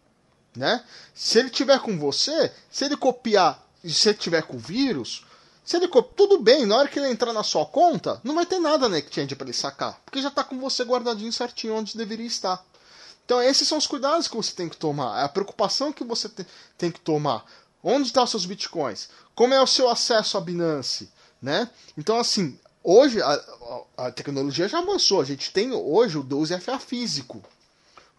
né? 0.56 0.84
Se 1.14 1.38
ele 1.38 1.50
tiver 1.50 1.80
com 1.80 2.00
você, 2.00 2.52
se 2.72 2.86
ele 2.86 2.98
copiar, 2.98 3.66
se 3.86 4.10
ele 4.10 4.18
tiver 4.18 4.42
com 4.44 4.58
vírus, 4.58 5.26
se 5.70 5.78
ele 5.78 5.88
tudo 6.16 6.40
bem, 6.40 6.66
na 6.66 6.78
hora 6.78 6.88
que 6.88 6.98
ele 6.98 7.10
entrar 7.10 7.32
na 7.32 7.44
sua 7.44 7.64
conta, 7.64 8.20
não 8.24 8.34
vai 8.34 8.44
ter 8.44 8.58
nada 8.58 8.90
na 8.90 8.98
exchange 8.98 9.36
para 9.36 9.46
ele 9.46 9.56
sacar, 9.56 10.02
porque 10.04 10.20
já 10.20 10.30
está 10.30 10.44
com 10.44 10.60
você 10.60 10.84
guardadinho 10.84 11.32
certinho 11.32 11.76
onde 11.76 11.96
deveria 11.96 12.26
estar. 12.26 12.66
Então 13.24 13.40
esses 13.40 13.68
são 13.68 13.78
os 13.78 13.86
cuidados 13.86 14.28
que 14.28 14.36
você 14.36 14.52
tem 14.52 14.68
que 14.68 14.76
tomar, 14.76 15.22
é 15.22 15.26
a 15.26 15.30
preocupação 15.30 15.94
que 15.94 16.04
você 16.04 16.28
tem 16.76 16.90
que 16.90 17.00
tomar. 17.00 17.46
Onde 17.84 18.08
estão 18.08 18.24
os 18.24 18.32
seus 18.32 18.48
bitcoins? 18.48 19.10
Como 19.36 19.54
é 19.54 19.62
o 19.62 19.68
seu 19.68 19.88
acesso 19.88 20.40
à 20.40 20.42
Binance? 20.42 21.08
Né? 21.40 21.70
Então 21.96 22.18
assim, 22.18 22.58
hoje 22.84 23.22
a, 23.22 23.84
a 23.96 24.12
tecnologia 24.12 24.68
já 24.68 24.80
avançou, 24.80 25.22
a 25.22 25.26
gente 25.26 25.54
tem 25.54 25.72
hoje 25.72 26.18
o 26.18 26.24
12FA 26.24 26.80
físico. 26.80 27.44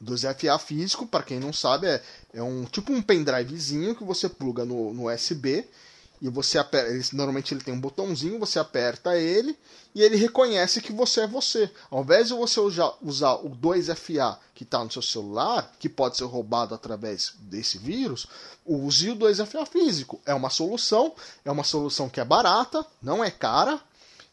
O 0.00 0.04
12FA 0.04 0.56
físico, 0.56 1.04
para 1.04 1.24
quem 1.24 1.40
não 1.40 1.52
sabe, 1.52 1.88
é, 1.88 2.02
é 2.32 2.42
um 2.44 2.64
tipo 2.64 2.92
um 2.92 3.02
pendrivezinho 3.02 3.96
que 3.96 4.04
você 4.04 4.28
pluga 4.28 4.64
no, 4.64 4.94
no 4.94 5.12
USB 5.12 5.68
e 6.20 6.28
você 6.28 6.58
aperta, 6.58 6.90
ele, 6.90 7.04
normalmente 7.12 7.54
ele 7.54 7.62
tem 7.62 7.72
um 7.72 7.80
botãozinho, 7.80 8.38
você 8.38 8.58
aperta 8.58 9.16
ele 9.16 9.56
e 9.94 10.02
ele 10.02 10.16
reconhece 10.16 10.80
que 10.80 10.92
você 10.92 11.22
é 11.22 11.26
você. 11.26 11.70
Ao 11.90 12.02
invés 12.02 12.28
de 12.28 12.34
você 12.34 12.60
usar, 12.60 12.92
usar 13.00 13.34
o 13.34 13.50
2FA 13.50 14.38
que 14.54 14.64
está 14.64 14.84
no 14.84 14.90
seu 14.90 15.00
celular, 15.00 15.72
que 15.78 15.88
pode 15.88 16.18
ser 16.18 16.24
roubado 16.24 16.74
através 16.74 17.32
desse 17.38 17.78
vírus, 17.78 18.26
use 18.66 19.10
o 19.10 19.16
2FA 19.16 19.66
físico. 19.66 20.20
É 20.26 20.34
uma 20.34 20.50
solução, 20.50 21.14
é 21.44 21.50
uma 21.50 21.64
solução 21.64 22.08
que 22.08 22.20
é 22.20 22.24
barata, 22.24 22.84
não 23.02 23.24
é 23.24 23.30
cara, 23.30 23.80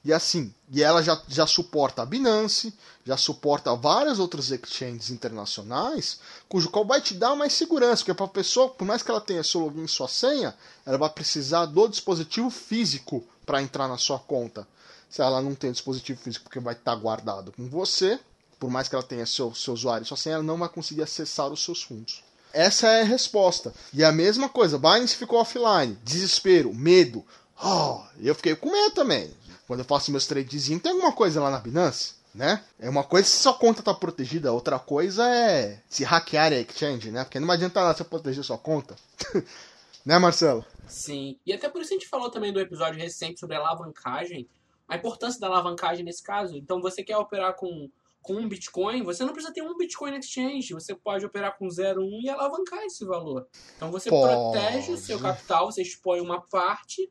e 0.07 0.13
assim, 0.13 0.53
e 0.71 0.81
ela 0.81 1.03
já, 1.03 1.21
já 1.27 1.45
suporta 1.45 2.01
a 2.01 2.05
Binance, 2.05 2.73
já 3.05 3.17
suporta 3.17 3.75
várias 3.75 4.19
outras 4.19 4.51
exchanges 4.51 5.09
internacionais, 5.09 6.21
cujo 6.47 6.69
qual 6.69 6.85
vai 6.85 7.01
te 7.01 7.13
dar 7.13 7.35
mais 7.35 7.51
segurança, 7.51 7.97
porque 7.97 8.13
para 8.13 8.25
a 8.25 8.29
pessoa, 8.29 8.69
por 8.69 8.85
mais 8.85 9.03
que 9.03 9.11
ela 9.11 9.19
tenha 9.19 9.43
seu 9.43 9.59
login 9.59 9.83
e 9.83 9.87
sua 9.89 10.07
senha, 10.07 10.55
ela 10.85 10.97
vai 10.97 11.09
precisar 11.09 11.65
do 11.65 11.89
dispositivo 11.89 12.49
físico 12.49 13.21
para 13.45 13.61
entrar 13.61 13.89
na 13.89 13.97
sua 13.97 14.17
conta. 14.17 14.65
Se 15.09 15.21
ela 15.21 15.41
não 15.41 15.53
tem 15.53 15.73
dispositivo 15.73 16.21
físico 16.21 16.45
porque 16.45 16.61
vai 16.61 16.73
estar 16.73 16.95
tá 16.95 16.97
guardado 16.97 17.51
com 17.51 17.67
você, 17.67 18.17
por 18.57 18.69
mais 18.69 18.87
que 18.87 18.95
ela 18.95 19.03
tenha 19.03 19.25
seu, 19.25 19.53
seu 19.53 19.73
usuário 19.73 20.05
e 20.05 20.07
sua 20.07 20.15
senha, 20.15 20.35
ela 20.35 20.43
não 20.43 20.57
vai 20.57 20.69
conseguir 20.69 21.03
acessar 21.03 21.51
os 21.51 21.61
seus 21.61 21.83
fundos. 21.83 22.23
Essa 22.53 22.87
é 22.87 23.01
a 23.01 23.05
resposta. 23.05 23.73
E 23.93 24.05
a 24.05 24.11
mesma 24.13 24.47
coisa, 24.47 24.77
Binance 24.77 25.17
ficou 25.17 25.41
offline, 25.41 25.97
desespero, 26.01 26.73
medo. 26.73 27.25
Oh, 27.61 27.99
eu 28.21 28.33
fiquei 28.33 28.55
com 28.55 28.71
medo 28.71 28.91
também 28.91 29.35
quando 29.67 29.81
eu 29.81 29.85
faço 29.85 30.11
meus 30.11 30.25
tradezinhos, 30.25 30.81
tem 30.81 30.93
alguma 30.93 31.11
coisa 31.11 31.41
lá 31.41 31.51
na 31.51 31.59
Binance? 31.59 32.15
Né? 32.33 32.63
É 32.79 32.89
uma 32.89 33.03
coisa 33.03 33.27
se 33.27 33.37
sua 33.37 33.53
conta 33.53 33.81
tá 33.81 33.93
protegida, 33.93 34.53
outra 34.53 34.77
coisa 34.77 35.27
é 35.27 35.81
se 35.89 36.03
hackear 36.03 36.53
a 36.53 36.55
exchange, 36.55 37.09
né? 37.09 37.23
Porque 37.23 37.39
não 37.39 37.49
adianta 37.49 37.81
nada 37.81 37.97
você 37.97 38.03
proteger 38.03 38.43
sua 38.43 38.59
conta. 38.59 38.95
né, 40.05 40.19
Marcelo? 40.19 40.63
Sim. 40.87 41.37
E 41.45 41.51
até 41.51 41.67
por 41.67 41.81
isso 41.81 41.93
a 41.93 41.97
gente 41.97 42.07
falou 42.07 42.29
também 42.29 42.53
do 42.53 42.59
episódio 42.59 42.99
recente 42.99 43.39
sobre 43.39 43.55
alavancagem, 43.55 44.47
a 44.87 44.95
importância 44.95 45.39
da 45.39 45.47
alavancagem 45.47 46.05
nesse 46.05 46.23
caso. 46.23 46.55
Então, 46.55 46.79
você 46.79 47.03
quer 47.03 47.17
operar 47.17 47.55
com, 47.55 47.89
com 48.21 48.35
um 48.35 48.47
Bitcoin, 48.47 49.03
você 49.03 49.25
não 49.25 49.33
precisa 49.33 49.53
ter 49.53 49.63
um 49.63 49.75
Bitcoin 49.75 50.15
exchange, 50.15 50.73
você 50.73 50.95
pode 50.95 51.25
operar 51.25 51.57
com 51.57 51.67
0,1 51.67 52.21
e 52.21 52.29
alavancar 52.29 52.83
esse 52.83 53.03
valor. 53.03 53.47
Então, 53.75 53.91
você 53.91 54.09
pode. 54.09 54.31
protege 54.31 54.91
o 54.91 54.97
seu 54.97 55.19
capital, 55.19 55.71
você 55.71 55.81
expõe 55.81 56.21
uma 56.21 56.39
parte 56.39 57.09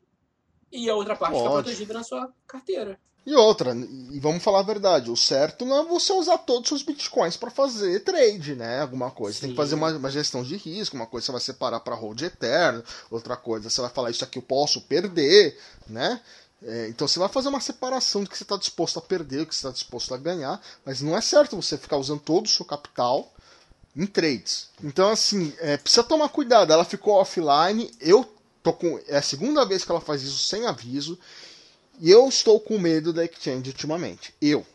e 0.71 0.89
a 0.89 0.95
outra 0.95 1.15
parte 1.15 1.33
Pode. 1.33 1.43
fica 1.43 1.63
protegida 1.63 1.93
na 1.93 2.03
sua 2.03 2.31
carteira. 2.45 2.99
E 3.25 3.35
outra, 3.35 3.75
e 3.75 4.19
vamos 4.21 4.41
falar 4.41 4.59
a 4.59 4.63
verdade, 4.63 5.11
o 5.11 5.17
certo 5.17 5.65
não 5.65 5.81
é 5.81 5.83
você 5.83 6.13
usar 6.13 6.37
todos 6.37 6.71
os 6.71 6.81
bitcoins 6.81 7.35
para 7.35 7.51
fazer 7.51 7.99
trade, 7.99 8.55
né? 8.55 8.79
Alguma 8.79 9.11
coisa. 9.11 9.35
Sim. 9.35 9.41
Tem 9.41 9.49
que 9.49 9.57
fazer 9.57 9.75
uma, 9.75 9.91
uma, 9.91 10.09
gestão 10.09 10.43
de 10.43 10.55
risco, 10.55 10.95
uma 10.95 11.05
coisa 11.05 11.25
você 11.25 11.31
vai 11.33 11.41
separar 11.41 11.81
para 11.81 11.93
hold 11.93 12.21
eterno, 12.21 12.81
outra 13.11 13.35
coisa 13.35 13.69
você 13.69 13.81
vai 13.81 13.89
falar 13.89 14.11
isso 14.11 14.23
aqui 14.23 14.37
eu 14.37 14.43
posso 14.43 14.79
perder, 14.79 15.59
né? 15.87 16.21
É, 16.63 16.87
então 16.87 17.05
você 17.05 17.19
vai 17.19 17.27
fazer 17.27 17.49
uma 17.49 17.59
separação 17.59 18.23
do 18.23 18.29
que 18.29 18.37
você 18.37 18.43
está 18.43 18.55
disposto 18.55 18.97
a 18.97 19.01
perder, 19.01 19.41
o 19.41 19.45
que 19.45 19.53
você 19.53 19.59
está 19.59 19.71
disposto 19.71 20.13
a 20.13 20.17
ganhar, 20.17 20.61
mas 20.85 21.01
não 21.01 21.15
é 21.15 21.19
certo 21.19 21.61
você 21.61 21.77
ficar 21.77 21.97
usando 21.97 22.21
todo 22.21 22.45
o 22.45 22.49
seu 22.49 22.65
capital 22.65 23.29
em 23.93 24.05
trades. 24.05 24.69
Então, 24.81 25.09
assim, 25.09 25.53
é, 25.59 25.75
precisa 25.75 26.03
tomar 26.03 26.29
cuidado. 26.29 26.71
Ela 26.71 26.85
ficou 26.85 27.15
offline. 27.15 27.91
Eu 27.99 28.23
Tô 28.67 28.73
com, 28.73 28.99
é 29.07 29.15
a 29.15 29.21
segunda 29.21 29.63
vez 29.63 29.85
que 29.85 29.91
ela 29.91 30.01
faz 30.01 30.23
isso 30.23 30.39
sem 30.39 30.65
aviso. 30.65 31.17
E 32.01 32.11
eu 32.11 32.27
estou 32.27 32.59
com 32.59 32.77
medo 32.77 33.13
da 33.13 33.23
Exchange 33.23 33.69
ultimamente. 33.69 34.33
Eu. 34.41 34.65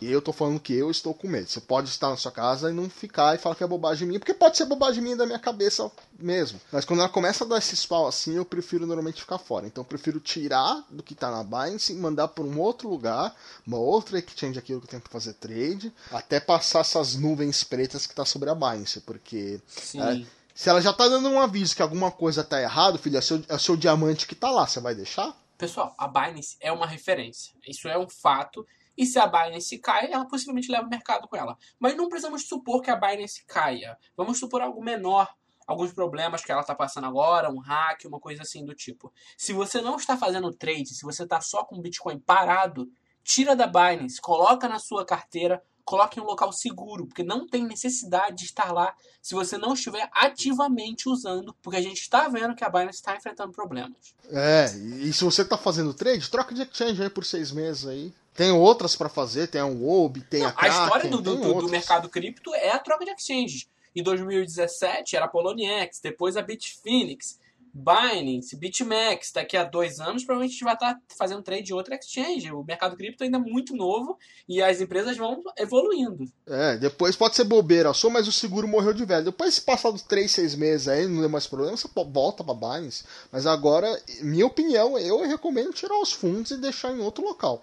E 0.00 0.10
eu 0.10 0.22
tô 0.22 0.32
falando 0.32 0.58
que 0.58 0.72
eu 0.72 0.90
estou 0.90 1.12
com 1.12 1.28
medo. 1.28 1.50
Você 1.50 1.60
pode 1.60 1.90
estar 1.90 2.08
na 2.08 2.16
sua 2.16 2.32
casa 2.32 2.70
e 2.70 2.72
não 2.72 2.88
ficar 2.88 3.34
e 3.34 3.38
falar 3.38 3.54
que 3.54 3.62
é 3.62 3.66
bobagem 3.66 4.08
minha, 4.08 4.18
porque 4.18 4.32
pode 4.32 4.56
ser 4.56 4.64
bobagem 4.64 5.02
minha 5.02 5.16
da 5.16 5.26
minha 5.26 5.38
cabeça 5.38 5.92
mesmo. 6.18 6.58
Mas 6.72 6.86
quando 6.86 7.00
ela 7.00 7.10
começa 7.10 7.44
a 7.44 7.46
dar 7.46 7.58
esses 7.58 7.84
pau 7.84 8.06
assim, 8.06 8.36
eu 8.36 8.44
prefiro 8.44 8.86
normalmente 8.86 9.20
ficar 9.20 9.36
fora. 9.36 9.66
Então 9.66 9.82
eu 9.82 9.86
prefiro 9.86 10.18
tirar 10.18 10.82
do 10.88 11.02
que 11.02 11.14
tá 11.14 11.30
na 11.30 11.44
Binance 11.44 11.92
e 11.92 11.96
mandar 11.96 12.28
para 12.28 12.44
um 12.44 12.58
outro 12.58 12.88
lugar, 12.88 13.36
uma 13.66 13.76
outra 13.76 14.18
exchange 14.18 14.58
aquilo 14.58 14.80
que 14.80 14.86
eu 14.86 14.90
tenho 14.90 15.02
pra 15.02 15.12
fazer 15.12 15.34
trade, 15.34 15.92
até 16.10 16.40
passar 16.40 16.80
essas 16.80 17.16
nuvens 17.16 17.62
pretas 17.62 18.06
que 18.06 18.14
tá 18.14 18.24
sobre 18.24 18.48
a 18.48 18.54
Binance, 18.54 19.00
porque. 19.00 19.60
Sim. 19.68 20.00
É, 20.00 20.41
se 20.54 20.68
ela 20.68 20.80
já 20.80 20.92
tá 20.92 21.08
dando 21.08 21.28
um 21.28 21.40
aviso 21.40 21.74
que 21.74 21.82
alguma 21.82 22.10
coisa 22.10 22.44
tá 22.44 22.60
errado, 22.60 22.98
filho, 22.98 23.16
é 23.16 23.20
seu, 23.20 23.42
é 23.48 23.58
seu 23.58 23.76
diamante 23.76 24.26
que 24.26 24.34
tá 24.34 24.50
lá, 24.50 24.66
você 24.66 24.80
vai 24.80 24.94
deixar? 24.94 25.34
Pessoal, 25.56 25.94
a 25.96 26.08
Binance 26.08 26.56
é 26.60 26.72
uma 26.72 26.86
referência. 26.86 27.54
Isso 27.66 27.88
é 27.88 27.96
um 27.96 28.08
fato. 28.08 28.66
E 28.96 29.06
se 29.06 29.18
a 29.18 29.26
Binance 29.26 29.78
cai, 29.78 30.10
ela 30.10 30.26
possivelmente 30.26 30.70
leva 30.70 30.86
o 30.86 30.90
mercado 30.90 31.28
com 31.28 31.36
ela. 31.36 31.56
Mas 31.78 31.96
não 31.96 32.08
precisamos 32.08 32.46
supor 32.46 32.82
que 32.82 32.90
a 32.90 32.96
Binance 32.96 33.44
caia. 33.46 33.96
Vamos 34.16 34.38
supor 34.38 34.60
algo 34.60 34.82
menor. 34.82 35.28
Alguns 35.66 35.92
problemas 35.92 36.44
que 36.44 36.50
ela 36.50 36.60
está 36.60 36.74
passando 36.74 37.06
agora, 37.06 37.48
um 37.48 37.60
hack, 37.60 38.04
uma 38.04 38.18
coisa 38.18 38.42
assim 38.42 38.64
do 38.64 38.74
tipo. 38.74 39.12
Se 39.38 39.52
você 39.52 39.80
não 39.80 39.96
está 39.96 40.16
fazendo 40.16 40.52
trade, 40.52 40.88
se 40.88 41.02
você 41.02 41.22
está 41.22 41.40
só 41.40 41.64
com 41.64 41.80
Bitcoin 41.80 42.18
parado, 42.18 42.90
tira 43.22 43.54
da 43.54 43.66
Binance, 43.66 44.20
coloca 44.20 44.68
na 44.68 44.78
sua 44.78 45.06
carteira, 45.06 45.62
coloque 45.84 46.18
em 46.18 46.22
um 46.22 46.26
local 46.26 46.52
seguro, 46.52 47.06
porque 47.06 47.22
não 47.22 47.46
tem 47.46 47.64
necessidade 47.64 48.36
de 48.36 48.44
estar 48.44 48.72
lá 48.72 48.94
se 49.20 49.34
você 49.34 49.58
não 49.58 49.74
estiver 49.74 50.08
ativamente 50.12 51.08
usando, 51.08 51.54
porque 51.62 51.78
a 51.78 51.82
gente 51.82 52.00
está 52.00 52.28
vendo 52.28 52.54
que 52.54 52.64
a 52.64 52.68
Binance 52.68 52.98
está 52.98 53.16
enfrentando 53.16 53.52
problemas. 53.52 54.14
É, 54.30 54.66
e 55.00 55.12
se 55.12 55.24
você 55.24 55.42
está 55.42 55.58
fazendo 55.58 55.94
trade, 55.94 56.30
troca 56.30 56.54
de 56.54 56.62
exchange 56.62 57.02
aí 57.02 57.10
por 57.10 57.24
seis 57.24 57.52
meses 57.52 57.86
aí. 57.86 58.12
Tem 58.34 58.50
outras 58.50 58.96
para 58.96 59.10
fazer, 59.10 59.48
tem 59.48 59.60
a 59.60 59.66
Wob, 59.66 60.22
tem 60.22 60.40
não, 60.40 60.48
a 60.48 60.52
Kraken, 60.52 60.78
A 60.78 60.84
história 60.84 61.10
do, 61.10 61.20
do, 61.20 61.36
do, 61.36 61.68
mercado 61.68 62.08
cripto 62.08 62.54
é 62.54 62.70
a 62.70 62.78
troca 62.78 63.04
de 63.04 63.10
exchanges. 63.10 63.68
Em 63.94 64.02
2017 64.02 65.16
era 65.16 65.26
a 65.26 65.28
Poloniex, 65.28 66.00
depois 66.00 66.36
a 66.36 66.42
Bitfinex, 66.42 67.38
Binance, 67.74 68.54
BitMEX, 68.54 69.32
daqui 69.32 69.56
a 69.56 69.64
dois 69.64 69.98
anos, 69.98 70.24
provavelmente 70.24 70.50
a 70.50 70.52
gente 70.52 70.64
vai 70.64 70.74
estar 70.74 71.00
fazendo 71.16 71.42
trade 71.42 71.62
de 71.62 71.72
outra 71.72 71.96
exchange. 71.96 72.52
O 72.52 72.62
mercado 72.62 72.96
cripto 72.96 73.24
ainda 73.24 73.38
é 73.38 73.40
muito 73.40 73.74
novo 73.74 74.18
e 74.46 74.62
as 74.62 74.80
empresas 74.80 75.16
vão 75.16 75.42
evoluindo. 75.56 76.24
É, 76.46 76.76
depois 76.76 77.16
pode 77.16 77.34
ser 77.34 77.44
bobeira 77.44 77.94
só, 77.94 78.10
mas 78.10 78.28
o 78.28 78.32
seguro 78.32 78.68
morreu 78.68 78.92
de 78.92 79.06
velho. 79.06 79.24
Depois, 79.24 79.54
se 79.54 79.62
passar 79.62 79.90
dos 79.90 80.02
3, 80.02 80.30
6 80.30 80.54
meses 80.54 80.88
aí, 80.88 81.06
não 81.06 81.22
tem 81.22 81.30
mais 81.30 81.46
problema, 81.46 81.76
você 81.76 81.88
volta 82.08 82.44
para 82.44 82.54
Binance. 82.54 83.04
Mas 83.30 83.46
agora, 83.46 83.88
minha 84.20 84.46
opinião, 84.46 84.98
eu 84.98 85.22
recomendo 85.22 85.72
tirar 85.72 85.98
os 85.98 86.12
fundos 86.12 86.50
e 86.50 86.58
deixar 86.58 86.92
em 86.92 87.00
outro 87.00 87.24
local. 87.24 87.62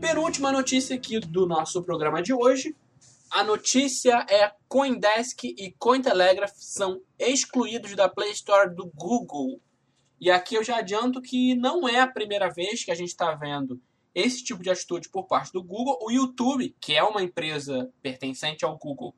Penúltima 0.00 0.52
notícia 0.52 0.94
aqui 0.94 1.18
do 1.18 1.44
nosso 1.44 1.82
programa 1.82 2.22
de 2.22 2.32
hoje 2.32 2.76
a 3.34 3.42
notícia 3.42 4.24
é 4.30 4.52
Coindesk 4.68 5.42
e 5.42 5.74
Cointelegraph 5.76 6.54
são 6.54 7.02
excluídos 7.18 7.96
da 7.96 8.08
Play 8.08 8.30
Store 8.30 8.72
do 8.72 8.86
Google. 8.94 9.60
E 10.20 10.30
aqui 10.30 10.54
eu 10.54 10.62
já 10.62 10.76
adianto 10.76 11.20
que 11.20 11.52
não 11.56 11.88
é 11.88 11.98
a 11.98 12.06
primeira 12.06 12.48
vez 12.48 12.84
que 12.84 12.92
a 12.92 12.94
gente 12.94 13.08
está 13.08 13.34
vendo 13.34 13.82
esse 14.14 14.44
tipo 14.44 14.62
de 14.62 14.70
atitude 14.70 15.08
por 15.08 15.26
parte 15.26 15.52
do 15.52 15.64
Google. 15.64 15.98
O 16.00 16.12
YouTube, 16.12 16.76
que 16.80 16.94
é 16.94 17.02
uma 17.02 17.24
empresa 17.24 17.92
pertencente 18.00 18.64
ao 18.64 18.78
Google, 18.78 19.12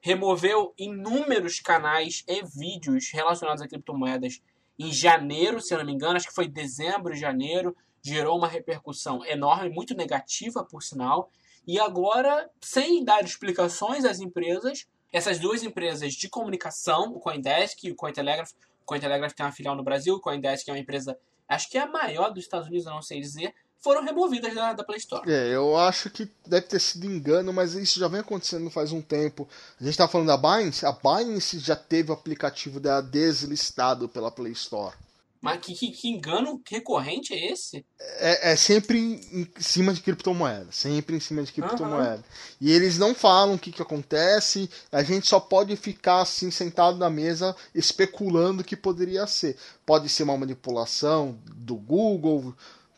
removeu 0.00 0.72
inúmeros 0.78 1.58
canais 1.58 2.22
e 2.28 2.44
vídeos 2.44 3.10
relacionados 3.12 3.62
a 3.62 3.66
criptomoedas 3.66 4.40
em 4.78 4.92
janeiro, 4.92 5.60
se 5.60 5.74
eu 5.74 5.78
não 5.78 5.86
me 5.86 5.92
engano, 5.92 6.16
acho 6.16 6.28
que 6.28 6.34
foi 6.34 6.46
dezembro 6.46 7.16
janeiro, 7.16 7.76
gerou 8.00 8.38
uma 8.38 8.46
repercussão 8.46 9.24
enorme, 9.24 9.70
muito 9.70 9.92
negativa, 9.92 10.62
por 10.62 10.84
sinal. 10.84 11.32
E 11.66 11.80
agora, 11.80 12.48
sem 12.60 13.04
dar 13.04 13.24
explicações 13.24 14.04
às 14.04 14.20
empresas, 14.20 14.86
essas 15.12 15.38
duas 15.38 15.62
empresas 15.62 16.14
de 16.14 16.28
comunicação, 16.28 17.12
o 17.14 17.18
Coindesk 17.18 17.84
e 17.84 17.90
o 17.90 17.96
Cointelegraph, 17.96 18.52
Cointelegraph 18.84 19.32
tem 19.32 19.44
uma 19.44 19.52
filial 19.52 19.74
no 19.74 19.82
Brasil, 19.82 20.20
Coindesk 20.20 20.64
que 20.64 20.70
é 20.70 20.74
uma 20.74 20.80
empresa, 20.80 21.18
acho 21.48 21.68
que 21.68 21.76
é 21.76 21.82
a 21.82 21.86
maior 21.86 22.30
dos 22.30 22.44
Estados 22.44 22.68
Unidos, 22.68 22.86
eu 22.86 22.92
não 22.92 23.02
sei 23.02 23.20
dizer, 23.20 23.52
foram 23.80 24.02
removidas 24.04 24.54
da, 24.54 24.72
da 24.72 24.84
Play 24.84 24.98
Store. 24.98 25.30
É, 25.30 25.54
eu 25.54 25.76
acho 25.76 26.10
que 26.10 26.30
deve 26.46 26.66
ter 26.66 26.80
sido 26.80 27.06
engano, 27.06 27.52
mas 27.52 27.74
isso 27.74 27.98
já 27.98 28.08
vem 28.08 28.20
acontecendo 28.20 28.70
faz 28.70 28.92
um 28.92 29.02
tempo. 29.02 29.48
A 29.80 29.84
gente 29.84 29.96
tá 29.96 30.08
falando 30.08 30.28
da 30.28 30.36
Binance, 30.36 30.86
a 30.86 30.92
Binance 30.92 31.58
já 31.58 31.76
teve 31.76 32.10
o 32.10 32.14
aplicativo 32.14 32.80
dela 32.80 33.00
deslistado 33.02 34.08
pela 34.08 34.30
Play 34.30 34.52
Store. 34.52 34.96
Mas 35.40 35.60
que, 35.60 35.74
que, 35.74 35.90
que 35.90 36.08
engano 36.08 36.60
recorrente 36.68 37.34
é 37.34 37.52
esse? 37.52 37.84
É, 38.18 38.52
é, 38.52 38.56
sempre 38.56 38.98
em 38.98 39.48
cima 39.58 39.92
de 39.92 40.00
criptomoeda. 40.00 40.68
Sempre 40.70 41.16
em 41.16 41.20
cima 41.20 41.42
de 41.42 41.52
criptomoeda. 41.52 42.16
Uhum. 42.16 42.22
E 42.60 42.72
eles 42.72 42.98
não 42.98 43.14
falam 43.14 43.54
o 43.54 43.58
que, 43.58 43.72
que 43.72 43.82
acontece. 43.82 44.68
A 44.90 45.02
gente 45.02 45.26
só 45.26 45.38
pode 45.38 45.76
ficar 45.76 46.22
assim 46.22 46.50
sentado 46.50 46.98
na 46.98 47.10
mesa 47.10 47.54
especulando 47.74 48.62
o 48.62 48.64
que 48.64 48.76
poderia 48.76 49.26
ser. 49.26 49.56
Pode 49.84 50.08
ser 50.08 50.22
uma 50.24 50.36
manipulação 50.36 51.38
do 51.54 51.76
Google, 51.76 52.54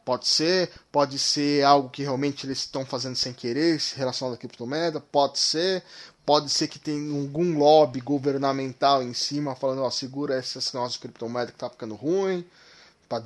Pode 0.08 0.26
ser, 0.26 0.70
pode 0.90 1.18
ser 1.18 1.62
algo 1.62 1.90
que 1.90 2.00
realmente 2.00 2.46
eles 2.46 2.60
estão 2.60 2.82
fazendo 2.82 3.14
sem 3.14 3.30
querer, 3.30 3.78
relacionado 3.94 4.32
à 4.32 4.38
criptomoeda, 4.38 5.00
pode 5.00 5.38
ser, 5.38 5.84
pode 6.24 6.48
ser 6.48 6.66
que 6.66 6.78
tenha 6.78 7.12
algum 7.12 7.58
lobby 7.58 8.00
governamental 8.00 9.02
em 9.02 9.12
cima 9.12 9.54
falando, 9.54 9.82
ó, 9.82 9.90
segura 9.90 10.38
esse 10.38 10.56
negócio 10.74 10.94
de 10.94 11.00
criptomoeda 11.00 11.52
que 11.52 11.58
tá 11.58 11.68
ficando 11.68 11.94
ruim, 11.94 12.42
para 13.06 13.22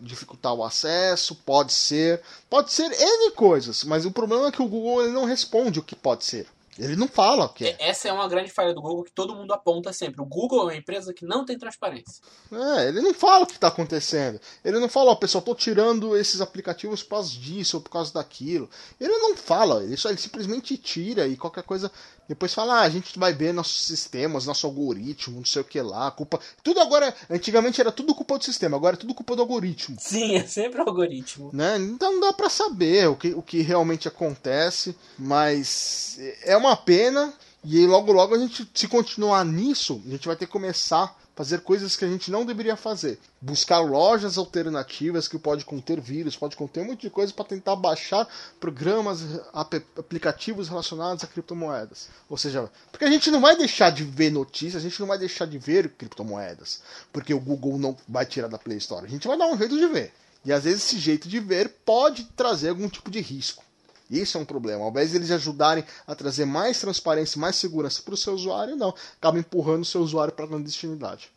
dificultar 0.00 0.52
o 0.52 0.64
acesso, 0.64 1.36
pode 1.46 1.72
ser, 1.72 2.20
pode 2.50 2.72
ser 2.72 2.90
N 2.90 3.30
coisas, 3.30 3.84
mas 3.84 4.04
o 4.04 4.10
problema 4.10 4.48
é 4.48 4.50
que 4.50 4.60
o 4.62 4.66
Google 4.68 5.04
ele 5.04 5.12
não 5.12 5.26
responde 5.26 5.78
o 5.78 5.84
que 5.84 5.94
pode 5.94 6.24
ser. 6.24 6.48
Ele 6.78 6.96
não 6.96 7.08
fala 7.08 7.44
o 7.46 7.48
que 7.48 7.66
é. 7.66 7.76
Essa 7.78 8.08
é 8.08 8.12
uma 8.12 8.28
grande 8.28 8.50
falha 8.50 8.74
do 8.74 8.82
Google 8.82 9.04
que 9.04 9.12
todo 9.12 9.34
mundo 9.34 9.52
aponta 9.52 9.92
sempre. 9.92 10.20
O 10.20 10.26
Google 10.26 10.60
é 10.60 10.64
uma 10.64 10.76
empresa 10.76 11.12
que 11.12 11.24
não 11.24 11.44
tem 11.44 11.58
transparência. 11.58 12.22
É, 12.52 12.88
ele 12.88 13.00
não 13.00 13.14
fala 13.14 13.44
o 13.44 13.46
que 13.46 13.54
está 13.54 13.68
acontecendo. 13.68 14.40
Ele 14.64 14.78
não 14.78 14.88
fala, 14.88 15.12
ó, 15.12 15.16
pessoal, 15.16 15.42
tô 15.42 15.54
tirando 15.54 16.16
esses 16.16 16.40
aplicativos 16.40 17.02
por 17.02 17.10
causa 17.10 17.30
disso 17.30 17.78
ou 17.78 17.82
por 17.82 17.90
causa 17.90 18.12
daquilo. 18.12 18.68
Ele 19.00 19.16
não 19.18 19.36
fala, 19.36 19.82
ele, 19.82 19.96
só, 19.96 20.08
ele 20.08 20.18
simplesmente 20.18 20.76
tira 20.76 21.26
e 21.26 21.36
qualquer 21.36 21.62
coisa 21.62 21.90
depois 22.28 22.52
fala, 22.52 22.80
ah, 22.80 22.82
a 22.82 22.88
gente 22.88 23.18
vai 23.18 23.32
ver 23.32 23.52
nossos 23.52 23.86
sistemas, 23.86 24.46
nosso 24.46 24.66
algoritmo, 24.66 25.36
não 25.36 25.44
sei 25.44 25.62
o 25.62 25.64
que 25.64 25.80
lá, 25.80 26.10
culpa. 26.10 26.40
Tudo 26.62 26.80
agora, 26.80 27.14
antigamente 27.30 27.80
era 27.80 27.92
tudo 27.92 28.14
culpa 28.14 28.38
do 28.38 28.44
sistema, 28.44 28.76
agora 28.76 28.96
é 28.96 28.98
tudo 28.98 29.14
culpa 29.14 29.36
do 29.36 29.42
algoritmo. 29.42 29.96
Sim, 30.00 30.34
é 30.36 30.46
sempre 30.46 30.80
o 30.80 30.88
algoritmo. 30.88 31.50
Né? 31.52 31.76
Então 31.78 32.12
não 32.12 32.20
dá 32.20 32.32
para 32.32 32.48
saber 32.48 33.08
o 33.08 33.16
que, 33.16 33.28
o 33.28 33.42
que 33.42 33.62
realmente 33.62 34.08
acontece, 34.08 34.96
mas 35.18 36.18
é 36.42 36.56
uma 36.56 36.76
pena. 36.76 37.32
E 37.64 37.84
logo 37.84 38.12
logo 38.12 38.34
a 38.34 38.38
gente, 38.38 38.68
se 38.72 38.86
continuar 38.86 39.44
nisso, 39.44 40.00
a 40.06 40.10
gente 40.10 40.26
vai 40.26 40.36
ter 40.36 40.46
que 40.46 40.52
começar 40.52 41.16
fazer 41.36 41.60
coisas 41.60 41.94
que 41.94 42.04
a 42.04 42.08
gente 42.08 42.30
não 42.30 42.46
deveria 42.46 42.74
fazer. 42.74 43.20
Buscar 43.40 43.78
lojas 43.80 44.38
alternativas 44.38 45.28
que 45.28 45.38
pode 45.38 45.66
conter 45.66 46.00
vírus, 46.00 46.34
pode 46.34 46.56
conter 46.56 46.80
um 46.80 46.86
monte 46.86 47.02
de 47.02 47.10
coisa 47.10 47.32
para 47.32 47.44
tentar 47.44 47.76
baixar 47.76 48.26
programas, 48.58 49.20
aplicativos 49.52 50.68
relacionados 50.68 51.22
a 51.22 51.26
criptomoedas. 51.26 52.08
Ou 52.28 52.38
seja, 52.38 52.68
porque 52.90 53.04
a 53.04 53.10
gente 53.10 53.30
não 53.30 53.42
vai 53.42 53.54
deixar 53.54 53.90
de 53.90 54.02
ver 54.02 54.32
notícias, 54.32 54.82
a 54.82 54.88
gente 54.88 54.98
não 54.98 55.06
vai 55.06 55.18
deixar 55.18 55.46
de 55.46 55.58
ver 55.58 55.90
criptomoedas, 55.90 56.80
porque 57.12 57.34
o 57.34 57.40
Google 57.40 57.78
não 57.78 57.94
vai 58.08 58.24
tirar 58.24 58.48
da 58.48 58.58
Play 58.58 58.78
Store. 58.78 59.04
A 59.04 59.08
gente 59.08 59.28
vai 59.28 59.36
dar 59.36 59.46
um 59.46 59.58
jeito 59.58 59.76
de 59.76 59.86
ver. 59.88 60.14
E 60.42 60.52
às 60.52 60.64
vezes 60.64 60.84
esse 60.84 60.98
jeito 60.98 61.28
de 61.28 61.38
ver 61.38 61.68
pode 61.84 62.24
trazer 62.36 62.70
algum 62.70 62.88
tipo 62.88 63.10
de 63.10 63.20
risco. 63.20 63.62
Isso 64.10 64.38
é 64.38 64.40
um 64.40 64.44
problema. 64.44 64.84
Ao 64.84 64.90
invés 64.90 65.10
de 65.10 65.16
eles 65.16 65.30
ajudarem 65.30 65.84
a 66.06 66.14
trazer 66.14 66.44
mais 66.44 66.80
transparência, 66.80 67.40
mais 67.40 67.56
segurança 67.56 68.02
para 68.02 68.14
o 68.14 68.16
seu 68.16 68.34
usuário, 68.34 68.76
não. 68.76 68.94
Acaba 69.16 69.38
empurrando 69.38 69.82
o 69.82 69.86
seu 69.86 70.00
usuário 70.00 70.32
para 70.32 70.44
a 70.44 70.48
clandestinidade. 70.48 71.30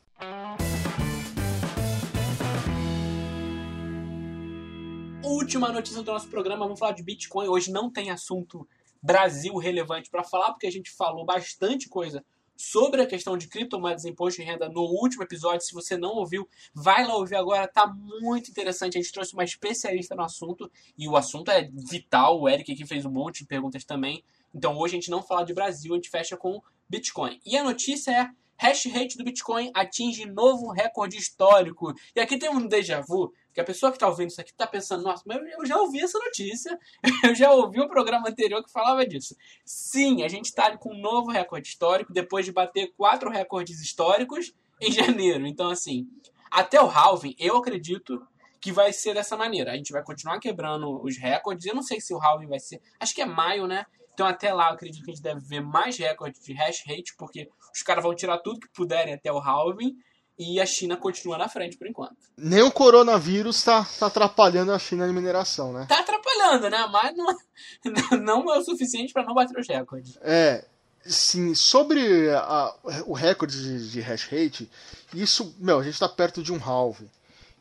Última 5.23 5.71
notícia 5.71 6.03
do 6.03 6.11
nosso 6.11 6.27
programa, 6.27 6.65
vamos 6.65 6.79
falar 6.79 6.93
de 6.93 7.03
Bitcoin. 7.03 7.47
Hoje 7.47 7.71
não 7.71 7.89
tem 7.89 8.11
assunto 8.11 8.67
Brasil 9.01 9.55
relevante 9.57 10.09
para 10.09 10.23
falar, 10.23 10.51
porque 10.51 10.67
a 10.67 10.71
gente 10.71 10.91
falou 10.91 11.25
bastante 11.25 11.87
coisa 11.87 12.23
sobre 12.59 13.01
a 13.01 13.07
questão 13.07 13.37
de 13.37 13.47
criptomoedas 13.47 14.03
e 14.03 14.09
imposto 14.09 14.41
de 14.41 14.45
renda 14.45 14.67
no 14.67 14.81
último 14.81 15.23
episódio. 15.23 15.65
Se 15.65 15.73
você 15.73 15.95
não 15.95 16.09
ouviu, 16.09 16.45
vai 16.73 17.07
lá 17.07 17.15
ouvir 17.15 17.37
agora, 17.37 17.65
tá 17.69 17.87
muito 18.21 18.51
interessante. 18.51 18.97
A 18.97 19.01
gente 19.01 19.13
trouxe 19.13 19.33
uma 19.33 19.45
especialista 19.45 20.13
no 20.13 20.23
assunto 20.23 20.69
e 20.97 21.07
o 21.07 21.15
assunto 21.15 21.49
é 21.51 21.69
vital. 21.71 22.41
O 22.41 22.49
Eric 22.49 22.73
aqui 22.73 22.85
fez 22.85 23.05
um 23.05 23.11
monte 23.11 23.39
de 23.39 23.45
perguntas 23.45 23.85
também. 23.85 24.25
Então 24.53 24.77
hoje 24.77 24.95
a 24.95 24.99
gente 24.99 25.09
não 25.09 25.23
fala 25.23 25.45
de 25.45 25.53
Brasil, 25.53 25.93
a 25.93 25.95
gente 25.95 26.09
fecha 26.09 26.35
com 26.35 26.61
Bitcoin. 26.89 27.39
E 27.45 27.55
a 27.55 27.63
notícia 27.63 28.11
é 28.11 28.29
hash 28.59 28.85
rate 28.87 29.17
do 29.17 29.23
Bitcoin 29.23 29.71
atinge 29.73 30.25
novo 30.25 30.71
recorde 30.71 31.17
histórico. 31.17 31.93
E 32.15 32.19
aqui 32.19 32.37
tem 32.37 32.49
um 32.49 32.67
déjà 32.67 32.99
vu, 33.01 33.33
que 33.53 33.61
a 33.61 33.63
pessoa 33.63 33.91
que 33.91 33.95
está 33.95 34.07
ouvindo 34.07 34.29
isso 34.29 34.41
aqui 34.41 34.51
está 34.51 34.67
pensando, 34.67 35.03
nossa, 35.03 35.23
mas 35.25 35.39
eu 35.57 35.65
já 35.65 35.77
ouvi 35.77 36.01
essa 36.01 36.19
notícia, 36.19 36.77
eu 37.23 37.33
já 37.33 37.51
ouvi 37.51 37.81
um 37.81 37.87
programa 37.87 38.29
anterior 38.29 38.63
que 38.63 38.71
falava 38.71 39.05
disso. 39.05 39.35
Sim, 39.63 40.23
a 40.23 40.27
gente 40.27 40.45
está 40.45 40.77
com 40.77 40.93
um 40.93 40.99
novo 40.99 41.31
recorde 41.31 41.69
histórico, 41.69 42.11
depois 42.11 42.45
de 42.45 42.51
bater 42.51 42.93
quatro 42.97 43.29
recordes 43.29 43.79
históricos 43.81 44.53
em 44.81 44.91
janeiro. 44.91 45.47
Então, 45.47 45.69
assim, 45.69 46.07
até 46.51 46.81
o 46.81 46.89
halving, 46.89 47.35
eu 47.39 47.55
acredito 47.57 48.21
que 48.59 48.71
vai 48.71 48.91
ser 48.91 49.13
dessa 49.13 49.37
maneira. 49.37 49.71
A 49.71 49.75
gente 49.75 49.93
vai 49.93 50.03
continuar 50.03 50.39
quebrando 50.39 51.01
os 51.01 51.17
recordes. 51.17 51.65
Eu 51.65 51.75
não 51.75 51.83
sei 51.83 52.01
se 52.01 52.13
o 52.13 52.19
halving 52.21 52.47
vai 52.47 52.59
ser. 52.59 52.81
Acho 52.99 53.15
que 53.15 53.21
é 53.21 53.25
maio, 53.25 53.67
né? 53.67 53.85
Então 54.19 54.27
até 54.27 54.53
lá 54.53 54.67
eu 54.67 54.73
acredito 54.73 55.01
que 55.05 55.11
a 55.11 55.13
gente 55.13 55.23
deve 55.23 55.39
ver 55.39 55.61
mais 55.61 55.97
recordes 55.97 56.43
de 56.43 56.51
hash 56.51 56.83
rate, 56.85 57.15
porque 57.17 57.47
os 57.73 57.81
caras 57.81 58.03
vão 58.03 58.13
tirar 58.13 58.37
tudo 58.39 58.59
que 58.59 58.67
puderem 58.73 59.13
até 59.13 59.31
o 59.31 59.39
halving 59.39 59.95
e 60.37 60.59
a 60.59 60.65
China 60.65 60.97
continua 60.97 61.37
na 61.37 61.47
frente 61.47 61.77
por 61.77 61.87
enquanto. 61.87 62.17
Nem 62.35 62.61
o 62.61 62.69
coronavírus 62.69 63.55
está 63.55 63.87
tá 63.97 64.07
atrapalhando 64.07 64.73
a 64.73 64.79
China 64.79 65.07
na 65.07 65.13
mineração, 65.13 65.71
né? 65.71 65.85
Tá 65.87 66.01
atrapalhando, 66.01 66.69
né? 66.69 66.85
Mas 66.91 67.15
não, 67.15 67.37
não 68.43 68.53
é 68.53 68.57
o 68.57 68.61
suficiente 68.61 69.13
para 69.13 69.23
não 69.23 69.33
bater 69.33 69.57
os 69.57 69.67
recordes. 69.69 70.17
É, 70.21 70.65
sim. 71.05 71.55
Sobre 71.55 72.29
a, 72.29 72.75
o 73.05 73.13
recorde 73.13 73.55
de, 73.55 73.89
de 73.89 74.01
hash 74.01 74.25
rate, 74.25 74.69
isso, 75.13 75.55
meu, 75.57 75.79
a 75.79 75.83
gente 75.83 75.93
está 75.93 76.09
perto 76.09 76.43
de 76.43 76.51
um 76.51 76.61
halving. 76.61 77.09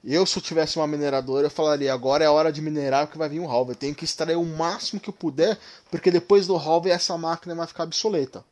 Eu, 0.05 0.25
se 0.25 0.39
eu 0.39 0.43
tivesse 0.43 0.79
uma 0.79 0.87
mineradora, 0.87 1.47
eu 1.47 1.51
falaria: 1.51 1.93
agora 1.93 2.25
é 2.25 2.29
hora 2.29 2.53
de 2.53 2.63
minerar 2.63 3.07
porque 3.07 3.19
vai 3.19 3.29
vir 3.29 3.41
um 3.41 3.51
halve. 3.51 3.73
Eu 3.73 3.77
tenho 3.77 3.95
que 3.95 4.05
extrair 4.05 4.37
o 4.37 4.45
máximo 4.45 5.01
que 5.01 5.09
eu 5.09 5.15
puder, 5.15 5.59
porque 5.91 6.11
depois 6.11 6.47
do 6.47 6.57
halve 6.57 6.91
essa 6.91 7.17
máquina 7.19 7.55
vai 7.55 7.67
ficar 7.67 7.85
obsoleta. 7.85 8.45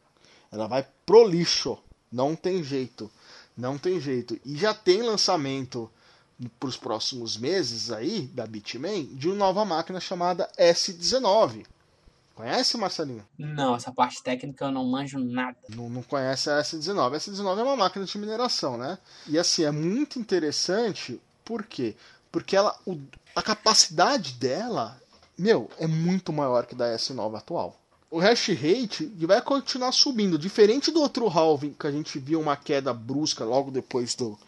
Ela 0.51 0.67
vai 0.67 0.87
pro 1.05 1.27
lixo. 1.27 1.79
Não 2.11 2.35
tem 2.35 2.63
jeito. 2.63 3.11
Não 3.57 3.79
tem 3.79 4.01
jeito. 4.01 4.39
E 4.45 4.57
já 4.57 4.75
tem 4.75 5.03
lançamento 5.03 5.91
para 6.61 6.69
os 6.69 6.77
próximos 6.77 7.37
meses 7.37 7.91
aí 7.91 8.23
da 8.29 8.47
Bitmain 8.47 9.07
de 9.15 9.29
uma 9.29 9.37
nova 9.37 9.65
máquina 9.65 9.99
chamada 10.01 10.51
S19. 10.59 11.65
Conhece, 12.35 12.77
Marcelinho? 12.77 13.27
Não, 13.39 13.75
essa 13.75 13.91
parte 13.91 14.23
técnica 14.23 14.67
eu 14.67 14.71
não 14.71 14.85
manjo 14.85 15.19
nada. 15.19 15.57
Não, 15.71 15.89
não 15.89 16.03
conhece 16.03 16.51
a 16.51 16.61
S19. 16.61 17.15
A 17.15 17.19
S19 17.19 17.59
é 17.59 17.63
uma 17.63 17.77
máquina 17.77 18.05
de 18.05 18.19
mineração, 18.19 18.77
né? 18.77 18.99
E 19.27 19.39
assim, 19.39 19.65
é 19.65 19.71
muito 19.71 20.19
interessante 20.19 21.19
por 21.47 21.65
quê? 21.65 21.95
Porque 22.31 22.57
ela, 22.57 22.77
o, 22.85 22.99
a 23.35 23.41
capacidade 23.41 24.33
dela, 24.33 25.01
meu, 25.39 25.71
é 25.79 25.87
muito 25.87 26.33
maior 26.33 26.67
que 26.67 26.75
da 26.75 26.95
S9 26.95 27.39
atual. 27.39 27.81
O 28.11 28.19
hash 28.19 28.49
rate 28.49 29.07
vai 29.21 29.41
continuar 29.41 29.93
subindo, 29.93 30.39
diferente 30.39 30.91
do 30.91 31.01
outro 31.01 31.29
halving 31.29 31.75
que 31.79 31.87
a 31.87 31.91
gente 31.91 32.19
viu 32.19 32.41
uma 32.41 32.57
queda 32.57 32.93
brusca 32.93 33.45
logo 33.45 33.71
depois 33.71 34.15
do, 34.15 34.39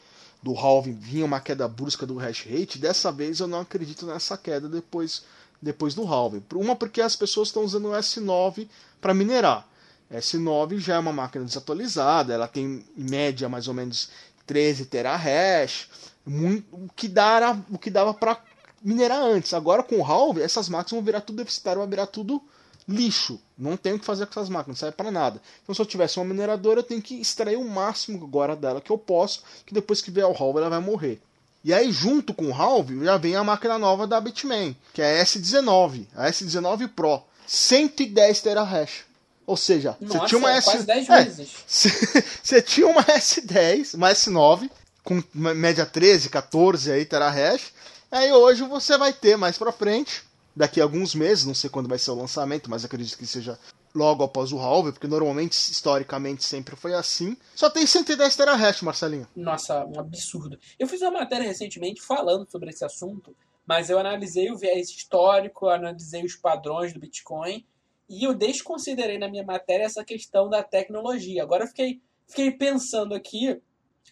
do 0.42 0.54
halving, 0.54 0.94
vinha 0.94 1.24
uma 1.24 1.40
queda 1.40 1.68
brusca 1.68 2.04
do 2.04 2.16
hash 2.16 2.44
rate. 2.44 2.78
Dessa 2.78 3.12
vez 3.12 3.40
eu 3.40 3.46
não 3.46 3.60
acredito 3.60 4.04
nessa 4.04 4.36
queda 4.36 4.68
depois, 4.68 5.22
depois 5.62 5.94
do 5.94 6.04
halving. 6.04 6.42
Uma 6.54 6.74
porque 6.74 7.00
as 7.00 7.14
pessoas 7.14 7.48
estão 7.48 7.64
usando 7.64 7.88
o 7.88 7.92
S9 7.92 8.68
para 9.00 9.14
minerar. 9.14 9.66
S9 10.12 10.78
já 10.78 10.96
é 10.96 10.98
uma 10.98 11.12
máquina 11.12 11.44
desatualizada, 11.44 12.34
ela 12.34 12.48
tem 12.48 12.84
em 12.96 13.10
média 13.10 13.48
mais 13.48 13.68
ou 13.68 13.74
menos 13.74 14.08
13 14.46 14.86
terahash 14.86 15.88
muito, 16.28 16.66
o 16.72 16.88
que 16.94 17.08
dava, 17.08 17.64
o 17.70 17.78
que 17.78 17.90
dava 17.90 18.12
para 18.12 18.40
minerar 18.82 19.22
antes. 19.22 19.54
Agora 19.54 19.82
com 19.82 19.96
o 19.96 20.04
Halve, 20.04 20.42
essas 20.42 20.68
máquinas 20.68 20.92
vão 20.92 21.02
virar 21.02 21.20
tudo 21.20 21.36
deficitário, 21.36 21.80
vai 21.80 21.88
virar 21.88 22.06
tudo 22.06 22.42
lixo. 22.88 23.40
Não 23.56 23.76
tem 23.76 23.94
o 23.94 23.98
que 23.98 24.04
fazer 24.04 24.26
com 24.26 24.32
essas 24.32 24.48
máquinas, 24.48 24.68
não 24.68 24.80
serve 24.80 24.96
para 24.96 25.10
nada. 25.10 25.40
Então 25.62 25.74
se 25.74 25.80
eu 25.80 25.86
tivesse 25.86 26.18
uma 26.18 26.24
mineradora, 26.24 26.80
eu 26.80 26.84
tenho 26.84 27.02
que 27.02 27.20
extrair 27.20 27.56
o 27.56 27.68
máximo 27.68 28.24
agora 28.24 28.56
dela 28.56 28.80
que 28.80 28.90
eu 28.90 28.98
posso, 28.98 29.42
que 29.66 29.74
depois 29.74 30.00
que 30.00 30.10
vier 30.10 30.26
o 30.26 30.36
Halve 30.36 30.58
ela 30.58 30.70
vai 30.70 30.80
morrer. 30.80 31.20
E 31.64 31.74
aí 31.74 31.90
junto 31.92 32.32
com 32.32 32.46
o 32.46 32.54
Halve 32.54 33.04
já 33.04 33.16
vem 33.16 33.36
a 33.36 33.44
máquina 33.44 33.78
nova 33.78 34.06
da 34.06 34.20
Bitmain, 34.20 34.76
que 34.94 35.02
é 35.02 35.20
a 35.20 35.24
S19, 35.24 36.06
a 36.14 36.30
S19 36.30 36.88
Pro, 36.88 37.22
110 37.46 38.40
terahash. 38.40 39.08
Ou 39.46 39.56
seja, 39.56 39.96
Nossa, 39.98 40.18
você 40.20 40.26
tinha 40.26 40.38
uma 40.38 40.52
S... 40.52 40.82
10 40.82 41.08
é, 41.08 41.24
vezes. 41.24 41.50
Você 42.42 42.62
tinha 42.62 42.86
uma 42.86 43.02
S10, 43.02 43.94
uma 43.94 44.10
S9, 44.10 44.70
com 45.08 45.22
média 45.32 45.86
13, 45.86 46.28
14 46.28 46.92
aí 46.92 47.06
terahash. 47.06 47.72
Aí 48.10 48.30
hoje 48.30 48.62
você 48.64 48.98
vai 48.98 49.10
ter 49.10 49.38
mais 49.38 49.56
para 49.56 49.72
frente, 49.72 50.22
daqui 50.54 50.82
a 50.82 50.84
alguns 50.84 51.14
meses, 51.14 51.46
não 51.46 51.54
sei 51.54 51.70
quando 51.70 51.88
vai 51.88 51.98
ser 51.98 52.10
o 52.10 52.14
lançamento, 52.14 52.68
mas 52.68 52.84
acredito 52.84 53.16
que 53.16 53.26
seja 53.26 53.58
logo 53.94 54.22
após 54.22 54.52
o 54.52 54.58
halving, 54.58 54.92
porque 54.92 55.06
normalmente, 55.06 55.54
historicamente, 55.54 56.44
sempre 56.44 56.76
foi 56.76 56.92
assim. 56.92 57.38
Só 57.54 57.70
tem 57.70 57.86
110 57.86 58.36
terahash, 58.36 58.82
Marcelinho. 58.82 59.26
Nossa, 59.34 59.82
um 59.86 59.98
absurdo. 59.98 60.58
Eu 60.78 60.86
fiz 60.86 61.00
uma 61.00 61.10
matéria 61.10 61.46
recentemente 61.46 62.02
falando 62.02 62.46
sobre 62.50 62.68
esse 62.68 62.84
assunto, 62.84 63.34
mas 63.66 63.88
eu 63.88 63.98
analisei 63.98 64.50
o 64.50 64.58
viés 64.58 64.90
histórico, 64.90 65.68
analisei 65.68 66.22
os 66.22 66.36
padrões 66.36 66.92
do 66.92 67.00
Bitcoin 67.00 67.64
e 68.10 68.24
eu 68.24 68.34
desconsiderei 68.34 69.18
na 69.18 69.28
minha 69.28 69.44
matéria 69.44 69.84
essa 69.84 70.04
questão 70.04 70.50
da 70.50 70.62
tecnologia. 70.62 71.42
Agora 71.42 71.64
eu 71.64 71.68
fiquei, 71.68 72.02
fiquei 72.26 72.50
pensando 72.50 73.14
aqui 73.14 73.58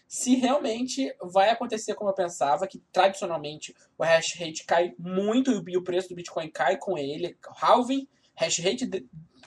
se 0.07 0.35
realmente 0.35 1.13
vai 1.21 1.49
acontecer 1.49 1.95
como 1.95 2.09
eu 2.09 2.15
pensava, 2.15 2.67
que 2.67 2.79
tradicionalmente 2.91 3.75
o 3.97 4.03
hash 4.03 4.35
rate 4.37 4.65
cai 4.65 4.93
muito 4.97 5.63
e 5.67 5.77
o 5.77 5.83
preço 5.83 6.09
do 6.09 6.15
Bitcoin 6.15 6.49
cai 6.49 6.77
com 6.77 6.97
ele, 6.97 7.37
halving, 7.61 8.07
hash 8.35 8.59
rate 8.59 8.89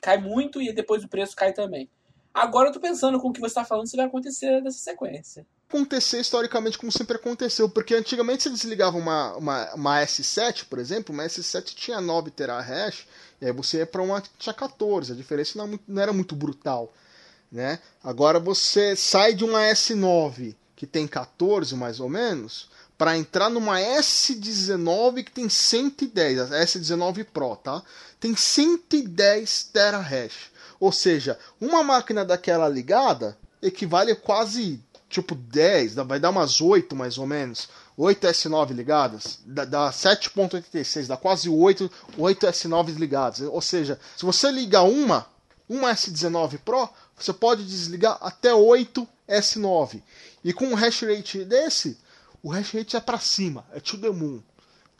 cai 0.00 0.18
muito 0.18 0.60
e 0.60 0.72
depois 0.72 1.04
o 1.04 1.08
preço 1.08 1.36
cai 1.36 1.52
também. 1.52 1.88
Agora 2.32 2.68
eu 2.68 2.72
tô 2.72 2.80
pensando 2.80 3.18
com 3.20 3.28
o 3.28 3.32
que 3.32 3.40
você 3.40 3.48
está 3.48 3.64
falando 3.64 3.88
se 3.88 3.96
vai 3.96 4.06
acontecer 4.06 4.60
nessa 4.62 4.78
sequência. 4.78 5.46
Acontecer 5.68 6.20
historicamente 6.20 6.78
como 6.78 6.90
sempre 6.90 7.16
aconteceu, 7.16 7.68
porque 7.68 7.94
antigamente 7.94 8.44
você 8.44 8.50
desligava 8.50 8.96
uma, 8.96 9.36
uma, 9.36 9.74
uma 9.74 10.00
S7, 10.02 10.64
por 10.68 10.78
exemplo, 10.78 11.12
uma 11.12 11.24
S7 11.24 11.74
tinha 11.74 12.00
9 12.00 12.30
terahash, 12.30 13.06
e 13.40 13.46
aí 13.46 13.52
você 13.52 13.78
ia 13.78 13.86
para 13.86 14.02
uma 14.02 14.22
tinha 14.38 14.54
14, 14.54 15.12
a 15.12 15.16
diferença 15.16 15.58
não, 15.58 15.78
não 15.86 16.02
era 16.02 16.12
muito 16.12 16.34
brutal. 16.34 16.92
Né? 17.50 17.78
Agora 18.02 18.38
você 18.38 18.94
sai 18.94 19.34
de 19.34 19.44
uma 19.44 19.60
S9 19.60 20.54
que 20.76 20.86
tem 20.86 21.06
14 21.06 21.74
mais 21.74 22.00
ou 22.00 22.08
menos 22.08 22.68
para 22.96 23.16
entrar 23.16 23.48
numa 23.48 23.78
S19 23.80 25.24
que 25.24 25.32
tem 25.32 25.48
110, 25.48 26.52
a 26.52 26.64
S19 26.64 27.24
Pro, 27.24 27.56
tá? 27.56 27.82
Tem 28.20 28.36
110 28.36 29.64
terahash. 29.72 30.50
Ou 30.78 30.92
seja, 30.92 31.38
uma 31.60 31.82
máquina 31.82 32.24
daquela 32.24 32.68
ligada 32.68 33.36
equivale 33.62 34.12
a 34.12 34.16
quase 34.16 34.80
tipo 35.08 35.34
10, 35.34 35.94
vai 35.94 36.20
dar 36.20 36.30
umas 36.30 36.60
8 36.60 36.94
mais 36.94 37.18
ou 37.18 37.26
menos. 37.26 37.68
8 37.96 38.26
S9 38.28 38.70
ligadas, 38.72 39.40
dá, 39.44 39.64
dá 39.64 39.90
7.86, 39.90 41.06
dá 41.06 41.16
quase 41.16 41.50
8, 41.50 41.90
8 42.16 42.46
S9 42.46 42.94
ligadas. 42.96 43.40
Ou 43.40 43.60
seja, 43.60 43.98
se 44.16 44.24
você 44.24 44.50
ligar 44.50 44.84
uma, 44.84 45.26
uma 45.68 45.92
S19 45.92 46.58
Pro, 46.64 46.88
você 47.24 47.32
pode 47.32 47.64
desligar 47.64 48.18
até 48.20 48.52
8 48.52 49.06
S9. 49.28 50.02
E 50.42 50.52
com 50.52 50.66
um 50.66 50.74
hash 50.74 51.02
rate 51.02 51.44
desse, 51.44 51.98
o 52.42 52.50
hash 52.50 52.72
rate 52.72 52.96
é 52.96 53.00
para 53.00 53.18
cima, 53.18 53.64
é 53.72 53.80
to 53.80 53.98
the 53.98 54.10
moon, 54.10 54.40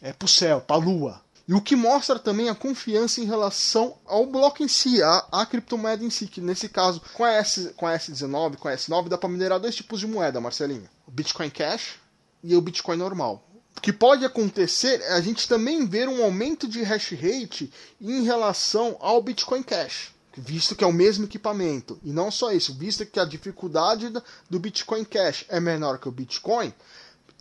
é 0.01 0.13
pro 0.13 0.29
céu, 0.29 0.61
pra 0.61 0.77
lua. 0.77 1.21
E 1.49 1.55
o 1.55 1.61
que 1.61 1.75
mostra 1.75 2.19
também 2.19 2.49
a 2.49 2.55
confiança 2.55 3.21
em 3.21 3.25
relação 3.25 3.99
ao 4.07 4.25
bloco 4.25 4.63
em 4.63 4.69
si, 4.69 5.03
a, 5.03 5.27
a 5.33 5.47
criptomoeda 5.47 6.05
em 6.05 6.11
si, 6.11 6.29
que 6.29 6.41
nesse 6.41 6.69
caso, 6.69 7.03
com 7.15 7.25
a, 7.25 7.33
S, 7.33 7.73
com 7.77 7.87
a 7.87 7.99
S19, 7.99 8.57
com 8.57 8.69
a 8.69 8.75
S9, 8.75 9.09
dá 9.09 9.19
para 9.19 9.29
minerar 9.29 9.59
dois 9.59 9.75
tipos 9.75 9.99
de 9.99 10.07
moeda, 10.07 10.41
Marcelinho. 10.41 10.89
O 11.09 11.11
Bitcoin 11.11 11.51
Cash 11.51 11.97
e 12.45 12.55
o 12.55 12.61
Bitcoin 12.61 12.97
normal. 12.97 13.45
O 13.77 13.81
que 13.81 13.93
pode 13.93 14.25
acontecer 14.25 15.01
é 15.01 15.15
a 15.15 15.21
gente 15.21 15.49
também 15.49 15.87
ver 15.87 16.09
um 16.09 16.23
aumento 16.23 16.69
de 16.69 16.83
hash 16.83 17.13
rate 17.13 17.73
em 18.01 18.23
relação 18.23 18.97
ao 19.01 19.21
Bitcoin 19.21 19.63
Cash 19.63 20.13
visto 20.37 20.77
que 20.77 20.85
é 20.85 20.87
o 20.87 20.93
mesmo 20.93 21.25
equipamento. 21.25 21.99
E 22.05 22.13
não 22.13 22.31
só 22.31 22.53
isso, 22.53 22.75
visto 22.75 23.05
que 23.07 23.19
a 23.19 23.25
dificuldade 23.25 24.13
do 24.49 24.59
Bitcoin 24.59 25.05
Cash 25.05 25.45
é 25.49 25.61
menor 25.61 25.99
que 25.99 26.09
o 26.09 26.13
Bitcoin, 26.13 26.73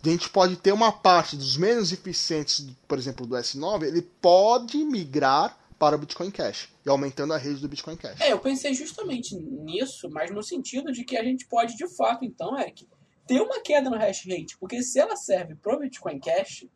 a 0.02 0.08
gente 0.08 0.30
pode 0.30 0.56
ter 0.56 0.72
uma 0.72 0.90
parte 0.90 1.36
dos 1.36 1.56
menos 1.56 1.92
eficientes, 1.92 2.66
por 2.88 2.98
exemplo, 2.98 3.26
do 3.26 3.36
S9, 3.36 3.84
ele 3.84 4.02
pode 4.02 4.78
migrar 4.84 5.58
para 5.78 5.96
o 5.96 5.98
Bitcoin 5.98 6.30
Cash 6.30 6.68
e 6.84 6.90
aumentando 6.90 7.32
a 7.32 7.38
rede 7.38 7.60
do 7.60 7.68
Bitcoin 7.68 7.96
Cash. 7.96 8.20
É, 8.20 8.32
eu 8.32 8.38
pensei 8.38 8.74
justamente 8.74 9.34
nisso, 9.34 10.10
mas 10.10 10.30
no 10.30 10.42
sentido 10.42 10.92
de 10.92 11.04
que 11.04 11.16
a 11.16 11.24
gente 11.24 11.46
pode, 11.46 11.76
de 11.76 11.88
fato, 11.96 12.24
então, 12.24 12.58
Eric, 12.58 12.86
ter 13.26 13.40
uma 13.40 13.60
queda 13.60 13.88
no 13.88 13.96
hash 13.96 14.26
rate, 14.26 14.58
porque 14.58 14.82
se 14.82 14.98
ela 14.98 15.16
serve 15.16 15.54
para 15.54 15.74
o 15.74 15.78
Bitcoin 15.78 16.18
Cash, 16.18 16.66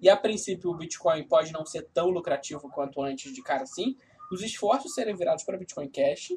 e 0.00 0.10
a 0.10 0.16
princípio 0.16 0.70
o 0.70 0.76
Bitcoin 0.76 1.24
pode 1.24 1.52
não 1.52 1.64
ser 1.64 1.88
tão 1.94 2.08
lucrativo 2.10 2.68
quanto 2.68 3.00
antes 3.00 3.32
de 3.32 3.42
cara 3.42 3.62
assim, 3.62 3.96
os 4.34 4.42
esforços 4.42 4.94
serem 4.94 5.14
virados 5.14 5.44
para 5.44 5.58
Bitcoin 5.58 5.88
Cash. 5.88 6.32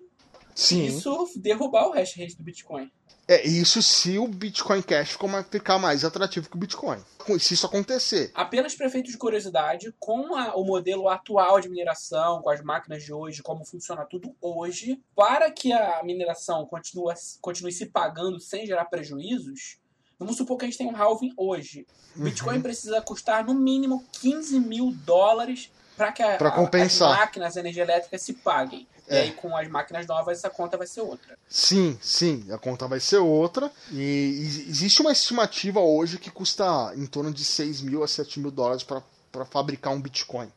Sim. 0.54 0.86
Isso 0.86 1.30
derrubar 1.36 1.88
o 1.88 1.92
hash 1.92 2.16
rate 2.16 2.38
do 2.38 2.44
Bitcoin. 2.44 2.90
É 3.28 3.46
isso 3.46 3.82
se 3.82 4.20
o 4.20 4.28
Bitcoin 4.28 4.84
Cash 4.84 5.18
ficar 5.50 5.80
mais 5.80 6.06
atrativo 6.06 6.48
que 6.48 6.56
o 6.56 6.60
Bitcoin. 6.60 7.00
Se 7.40 7.56
isso 7.56 7.66
acontecer. 7.66 8.32
Apenas 8.36 8.76
para 8.76 8.86
efeito 8.86 9.10
de 9.10 9.18
curiosidade, 9.18 9.92
com 10.00 10.36
a, 10.36 10.56
o 10.56 10.64
modelo 10.64 11.10
atual 11.10 11.60
de 11.60 11.68
mineração, 11.68 12.44
com 12.44 12.52
as 12.52 12.62
máquinas 12.62 13.04
de 13.04 13.12
hoje, 13.12 13.42
como 13.42 13.66
funciona 13.66 14.06
tudo 14.06 14.36
hoje, 14.40 15.02
para 15.16 15.50
que 15.50 15.74
a 15.74 16.04
mineração 16.04 16.68
continue, 16.68 17.16
continue 17.42 17.72
se 17.72 17.88
pagando 17.88 18.40
sem 18.40 18.68
gerar 18.68 18.86
prejuízos, 18.86 19.80
vamos 20.20 20.38
supor 20.38 20.58
que 20.58 20.66
a 20.66 20.68
gente 20.68 20.78
tem 20.78 20.88
um 20.88 20.96
halving 20.96 21.34
hoje. 21.36 21.88
O 22.16 22.22
Bitcoin 22.22 22.58
uhum. 22.58 22.62
precisa 22.62 23.02
custar 23.02 23.44
no 23.44 23.56
mínimo 23.56 24.06
15 24.22 24.60
mil 24.60 24.92
dólares 25.04 25.72
para 25.96 26.12
que 26.12 26.22
a, 26.22 26.52
compensar. 26.52 27.12
as 27.12 27.20
máquinas, 27.20 27.58
a 27.58 27.60
energia 27.60 27.84
elétrica 27.84 28.18
se 28.18 28.34
paguem. 28.34 28.88
É. 29.08 29.16
E 29.16 29.22
aí, 29.24 29.32
com 29.34 29.56
as 29.56 29.68
máquinas 29.68 30.08
novas, 30.08 30.40
essa 30.40 30.50
conta 30.50 30.78
vai 30.78 30.88
ser 30.88 31.02
outra. 31.02 31.38
Sim, 31.48 31.98
sim, 32.02 32.46
a 32.52 32.58
conta 32.58 32.88
vai 32.88 33.00
ser 33.00 33.18
outra. 33.18 33.72
E 33.92 34.66
existe 34.68 35.02
uma 35.02 35.12
estimativa 35.12 35.80
hoje 35.80 36.18
que 36.18 36.32
custa 36.32 36.92
em 36.96 37.06
torno 37.06 37.32
de 37.32 37.46
6 37.46 37.82
mil 37.82 38.04
a 38.04 38.08
7 38.08 38.40
mil 38.40 38.52
dólares 38.52 38.84
para 38.84 39.46
fabricar 39.46 39.94
um 39.94 40.02
Bitcoin. 40.02 40.52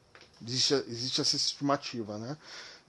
Existe, 0.46 0.74
existe 0.88 1.20
essa 1.20 1.36
estimativa, 1.36 2.16
né? 2.16 2.36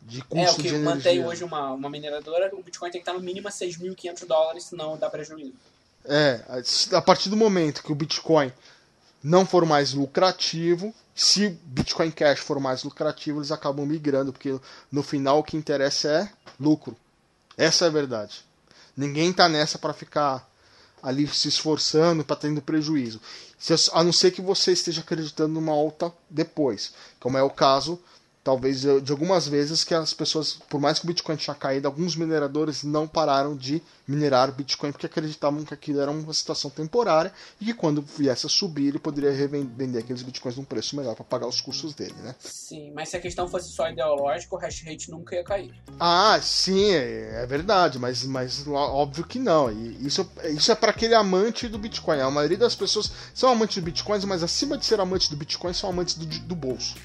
De 0.01 0.21
custo 0.21 0.37
é, 0.37 0.51
o 0.51 0.55
que 0.55 0.77
mantém 0.77 1.25
hoje 1.25 1.43
uma, 1.43 1.71
uma 1.71 1.89
mineradora, 1.89 2.49
o 2.55 2.63
Bitcoin 2.63 2.89
tem 2.89 3.01
que 3.01 3.09
estar 3.09 3.19
no 3.19 3.23
mínimo 3.23 3.49
a 3.49 3.51
6.500 3.51 4.25
dólares, 4.25 4.63
senão 4.63 4.97
dá 4.97 5.09
prejuízo. 5.09 5.55
É, 6.05 6.41
a 6.93 7.01
partir 7.01 7.29
do 7.29 7.35
momento 7.35 7.83
que 7.83 7.91
o 7.91 7.95
Bitcoin 7.95 8.53
não 9.21 9.45
for 9.45 9.65
mais 9.65 9.93
lucrativo, 9.93 10.93
se 11.19 11.49
Bitcoin 11.49 12.11
Cash 12.11 12.39
for 12.39 12.59
mais 12.61 12.83
lucrativo, 12.83 13.39
eles 13.39 13.51
acabam 13.51 13.85
migrando, 13.85 14.31
porque 14.31 14.57
no 14.89 15.03
final 15.03 15.39
o 15.39 15.43
que 15.43 15.57
interessa 15.57 16.07
é 16.07 16.29
lucro. 16.57 16.95
Essa 17.57 17.85
é 17.85 17.87
a 17.89 17.91
verdade. 17.91 18.45
Ninguém 18.95 19.31
está 19.31 19.49
nessa 19.49 19.77
para 19.77 19.93
ficar 19.93 20.49
ali 21.03 21.27
se 21.27 21.49
esforçando 21.49 22.23
para 22.23 22.37
tendo 22.37 22.61
prejuízo. 22.61 23.19
A 23.91 24.01
não 24.01 24.13
ser 24.13 24.31
que 24.31 24.41
você 24.41 24.71
esteja 24.71 25.01
acreditando 25.01 25.55
numa 25.55 25.73
alta 25.73 26.13
depois, 26.29 26.93
como 27.19 27.37
é 27.37 27.43
o 27.43 27.49
caso 27.49 27.99
talvez 28.43 28.81
de 28.81 29.11
algumas 29.11 29.47
vezes 29.47 29.83
que 29.83 29.93
as 29.93 30.13
pessoas, 30.13 30.53
por 30.69 30.79
mais 30.79 30.99
que 30.99 31.05
o 31.05 31.07
Bitcoin 31.07 31.35
tinha 31.35 31.55
caído, 31.55 31.87
alguns 31.87 32.15
mineradores 32.15 32.83
não 32.83 33.07
pararam 33.07 33.55
de 33.55 33.81
minerar 34.07 34.51
Bitcoin 34.51 34.91
porque 34.91 35.05
acreditavam 35.05 35.63
que 35.63 35.73
aquilo 35.73 36.01
era 36.01 36.09
uma 36.09 36.33
situação 36.33 36.69
temporária 36.69 37.31
e 37.59 37.65
que 37.65 37.73
quando 37.73 38.01
viesse 38.01 38.45
a 38.45 38.49
subir 38.49 38.87
ele 38.87 38.99
poderia 38.99 39.31
revender 39.31 40.01
aqueles 40.01 40.23
Bitcoins 40.23 40.57
num 40.57 40.63
preço 40.63 40.95
melhor 40.95 41.15
para 41.15 41.25
pagar 41.25 41.47
os 41.47 41.61
custos 41.61 41.93
dele, 41.93 42.15
né? 42.23 42.35
Sim, 42.39 42.91
mas 42.93 43.09
se 43.09 43.17
a 43.17 43.19
questão 43.19 43.47
fosse 43.47 43.71
só 43.71 43.89
ideológica, 43.89 44.55
o 44.55 44.57
hash 44.57 44.83
rate 44.83 45.11
nunca 45.11 45.35
ia 45.35 45.43
cair. 45.43 45.73
Ah, 45.99 46.39
sim, 46.41 46.91
é, 46.91 47.43
é 47.43 47.45
verdade, 47.45 47.99
mas, 47.99 48.23
mas 48.23 48.65
óbvio 48.67 49.25
que 49.25 49.37
não. 49.37 49.71
E 49.71 50.07
isso, 50.07 50.27
isso 50.45 50.71
é 50.71 50.75
para 50.75 50.91
aquele 50.91 51.13
amante 51.13 51.67
do 51.67 51.77
Bitcoin. 51.77 52.19
A 52.19 52.31
maioria 52.31 52.57
das 52.57 52.75
pessoas 52.75 53.11
são 53.33 53.49
amantes 53.49 53.77
do 53.77 53.83
Bitcoin, 53.83 54.19
mas 54.25 54.43
acima 54.43 54.77
de 54.77 54.85
ser 54.85 54.99
amantes 54.99 55.27
do 55.29 55.35
Bitcoin, 55.35 55.73
são 55.73 55.89
amantes 55.89 56.15
do, 56.15 56.25
do 56.25 56.55
bolso. 56.55 56.95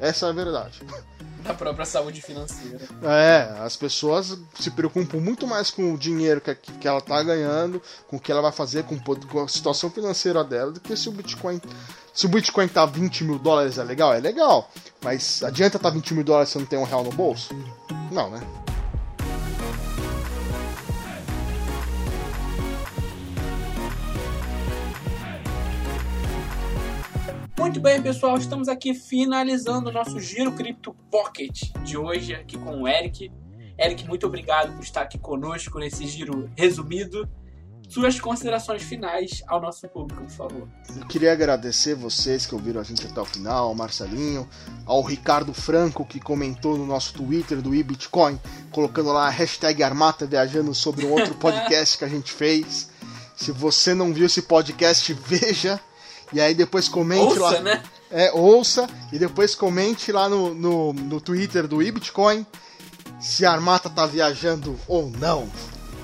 Essa 0.00 0.26
é 0.26 0.28
a 0.30 0.32
verdade. 0.32 0.80
Da 1.42 1.54
própria 1.54 1.86
saúde 1.86 2.20
financeira. 2.20 2.80
É, 3.02 3.60
as 3.60 3.76
pessoas 3.76 4.38
se 4.58 4.70
preocupam 4.70 5.18
muito 5.18 5.46
mais 5.46 5.70
com 5.70 5.92
o 5.92 5.98
dinheiro 5.98 6.40
que, 6.40 6.54
que 6.54 6.88
ela 6.88 7.00
tá 7.00 7.22
ganhando, 7.22 7.80
com 8.08 8.16
o 8.16 8.20
que 8.20 8.30
ela 8.30 8.42
vai 8.42 8.52
fazer, 8.52 8.84
com, 8.84 8.98
com 8.98 9.42
a 9.42 9.48
situação 9.48 9.90
financeira 9.90 10.44
dela, 10.44 10.70
do 10.70 10.80
que 10.80 10.96
se 10.96 11.08
o 11.08 11.12
Bitcoin. 11.12 11.60
Se 12.12 12.26
o 12.26 12.28
Bitcoin 12.28 12.68
tá 12.68 12.84
20 12.84 13.24
mil 13.24 13.38
dólares 13.38 13.78
é 13.78 13.84
legal? 13.84 14.12
É 14.12 14.20
legal. 14.20 14.70
Mas 15.02 15.42
adianta 15.42 15.78
tá 15.78 15.88
20 15.88 16.14
mil 16.14 16.24
dólares 16.24 16.50
se 16.50 16.58
não 16.58 16.66
tem 16.66 16.78
um 16.78 16.84
real 16.84 17.04
no 17.04 17.12
bolso? 17.12 17.54
Não, 18.10 18.30
né? 18.30 18.40
Muito 27.60 27.78
bem, 27.78 28.00
pessoal, 28.00 28.38
estamos 28.38 28.68
aqui 28.68 28.94
finalizando 28.94 29.90
o 29.90 29.92
nosso 29.92 30.18
Giro 30.18 30.50
Cripto 30.52 30.96
Pocket 31.10 31.70
de 31.84 31.94
hoje 31.94 32.34
aqui 32.34 32.56
com 32.56 32.80
o 32.80 32.88
Eric. 32.88 33.30
Eric, 33.78 34.08
muito 34.08 34.26
obrigado 34.26 34.74
por 34.74 34.82
estar 34.82 35.02
aqui 35.02 35.18
conosco 35.18 35.78
nesse 35.78 36.06
giro 36.06 36.50
resumido. 36.56 37.28
Suas 37.86 38.18
considerações 38.18 38.82
finais 38.82 39.42
ao 39.46 39.60
nosso 39.60 39.86
público, 39.88 40.22
por 40.22 40.30
favor. 40.30 40.68
Eu 40.96 41.06
queria 41.06 41.32
agradecer 41.32 41.94
vocês 41.94 42.46
que 42.46 42.54
ouviram 42.54 42.80
a 42.80 42.84
gente 42.84 43.06
até 43.06 43.20
o 43.20 43.26
final, 43.26 43.68
ao 43.68 43.74
Marcelinho, 43.74 44.48
ao 44.86 45.02
Ricardo 45.02 45.52
Franco 45.52 46.06
que 46.06 46.18
comentou 46.18 46.78
no 46.78 46.86
nosso 46.86 47.12
Twitter 47.12 47.60
do 47.60 47.74
eBitcoin, 47.74 48.40
colocando 48.72 49.12
lá 49.12 49.26
a 49.26 49.30
hashtag 49.30 49.82
Armata 49.82 50.26
Viajando 50.26 50.74
sobre 50.74 51.04
um 51.04 51.12
outro 51.12 51.34
podcast 51.38 51.98
que 51.98 52.06
a 52.06 52.08
gente 52.08 52.32
fez. 52.32 52.88
Se 53.36 53.52
você 53.52 53.92
não 53.92 54.14
viu 54.14 54.24
esse 54.24 54.40
podcast, 54.40 55.12
veja 55.26 55.78
e 56.32 56.40
aí 56.40 56.54
depois 56.54 56.88
comente 56.88 57.38
ouça, 57.38 57.40
lá. 57.40 57.60
Né? 57.60 57.82
É, 58.10 58.32
ouça 58.32 58.88
e 59.12 59.18
depois 59.18 59.54
comente 59.54 60.10
lá 60.10 60.28
no, 60.28 60.54
no, 60.54 60.92
no 60.92 61.20
Twitter 61.20 61.66
do 61.66 61.82
eBitcoin. 61.82 62.44
se 63.20 63.44
a 63.44 63.52
Armata 63.52 63.88
tá 63.88 64.06
viajando 64.06 64.78
ou 64.88 65.10
não. 65.10 65.48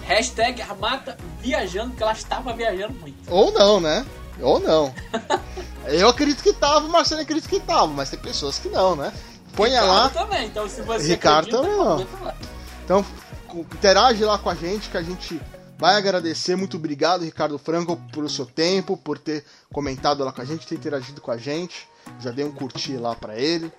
Hashtag 0.03 0.63
Armata 0.63 1.17
viajando, 1.41 1.91
porque 1.91 2.03
ela 2.03 2.13
estava 2.13 2.53
viajando 2.53 2.95
muito. 2.95 3.29
Ou 3.29 3.51
não, 3.53 3.81
né? 3.81 4.07
Ou 4.41 4.61
não. 4.61 4.95
Eu 5.87 6.09
acredito 6.09 6.43
que 6.43 6.53
tava, 6.53 6.87
o 6.87 6.91
Marcelo 6.91 7.21
acredita 7.21 7.49
que 7.49 7.61
tava, 7.61 7.87
mas 7.89 8.11
tem 8.11 8.19
pessoas 8.19 8.59
que 8.59 8.69
não, 8.69 8.97
né? 8.97 9.13
Ponha 9.55 9.81
Ricardo 9.81 9.89
lá. 9.89 10.09
também, 10.11 10.47
então 10.47 10.69
se 10.69 10.83
você 10.83 11.09
Ricardo 11.09 11.57
acredita, 11.57 11.63
também 11.63 12.07
não. 12.23 12.35
Então, 12.85 13.07
interage 13.75 14.25
lá 14.25 14.37
com 14.37 14.51
a 14.51 14.55
gente, 14.55 14.91
que 14.91 14.97
a 14.97 15.03
gente 15.03 15.41
vai 15.79 15.97
agradecer. 15.97 16.57
Muito 16.57 16.77
obrigado, 16.77 17.25
Ricardo 17.25 17.59
Franco, 17.59 17.97
por 18.13 18.25
o 18.25 18.29
seu 18.29 18.47
tempo, 18.47 18.97
por 18.97 19.19
ter 19.19 19.45
comentado 19.73 20.25
lá 20.25 20.33
com 20.33 20.43
a 20.43 20.45
gente, 20.45 20.67
ter 20.67 20.75
interagido 20.75 21.21
com 21.21 21.31
a 21.31 21.37
gente. 21.37 21.89
Já 22.21 22.31
dei 22.31 22.45
um 22.45 22.53
curtir 22.53 22.97
lá 22.97 23.15
pra 23.15 23.37
ele. 23.37 23.71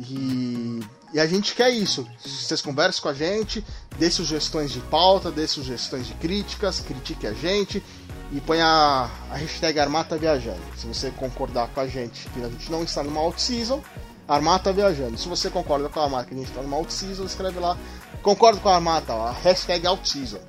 E, 0.00 0.80
e 1.12 1.20
a 1.20 1.26
gente 1.26 1.54
quer 1.54 1.70
isso. 1.70 2.06
Vocês 2.18 2.60
conversem 2.60 3.02
com 3.02 3.08
a 3.08 3.14
gente, 3.14 3.64
dê 3.98 4.10
sugestões 4.10 4.72
de 4.72 4.80
pauta, 4.80 5.30
dê 5.30 5.46
sugestões 5.46 6.06
de 6.06 6.14
críticas, 6.14 6.80
critique 6.80 7.26
a 7.26 7.32
gente 7.32 7.82
e 8.32 8.40
põe 8.40 8.60
a, 8.60 9.08
a 9.30 9.36
hashtag 9.36 9.78
Armata 9.78 10.16
Viajando. 10.16 10.60
Se 10.76 10.86
você 10.86 11.10
concordar 11.10 11.68
com 11.68 11.80
a 11.80 11.86
gente 11.86 12.28
que 12.30 12.42
a 12.42 12.48
gente 12.48 12.70
não 12.70 12.82
está 12.82 13.02
numa 13.02 13.20
out-season, 13.20 13.82
Armata 14.26 14.72
Viajando. 14.72 15.16
Se 15.16 15.28
você 15.28 15.48
concorda 15.48 15.88
com 15.88 16.00
a 16.00 16.04
Armata 16.04 16.26
que 16.26 16.34
a 16.34 16.36
gente 16.36 16.48
está 16.48 16.60
numa 16.60 16.76
out-season, 16.76 17.24
escreve 17.24 17.58
lá. 17.58 17.76
Concordo 18.22 18.60
com 18.60 18.68
a 18.68 18.74
Armata, 18.74 19.14
ó, 19.14 19.28
a 19.28 19.32
hashtag 19.32 19.86
out-season. 19.86 20.40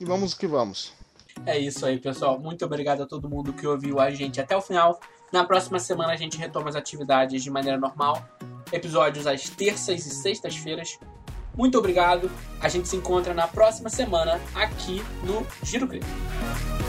E 0.00 0.04
vamos 0.04 0.34
que 0.34 0.46
vamos. 0.46 0.92
É 1.46 1.58
isso 1.58 1.84
aí, 1.84 1.98
pessoal. 1.98 2.38
Muito 2.38 2.64
obrigado 2.64 3.02
a 3.02 3.06
todo 3.06 3.28
mundo 3.28 3.52
que 3.52 3.66
ouviu 3.66 4.00
a 4.00 4.10
gente 4.10 4.40
até 4.40 4.56
o 4.56 4.60
final. 4.60 5.00
Na 5.32 5.44
próxima 5.44 5.78
semana 5.78 6.12
a 6.12 6.16
gente 6.16 6.38
retoma 6.38 6.68
as 6.68 6.76
atividades 6.76 7.42
de 7.42 7.50
maneira 7.50 7.78
normal. 7.78 8.24
Episódios 8.72 9.26
às 9.26 9.48
terças 9.48 10.06
e 10.06 10.10
sextas-feiras. 10.10 10.98
Muito 11.56 11.78
obrigado. 11.78 12.30
A 12.60 12.68
gente 12.68 12.88
se 12.88 12.96
encontra 12.96 13.34
na 13.34 13.46
próxima 13.46 13.88
semana 13.88 14.40
aqui 14.54 15.02
no 15.24 15.46
Giro 15.62 15.86
Cripto. 15.86 16.83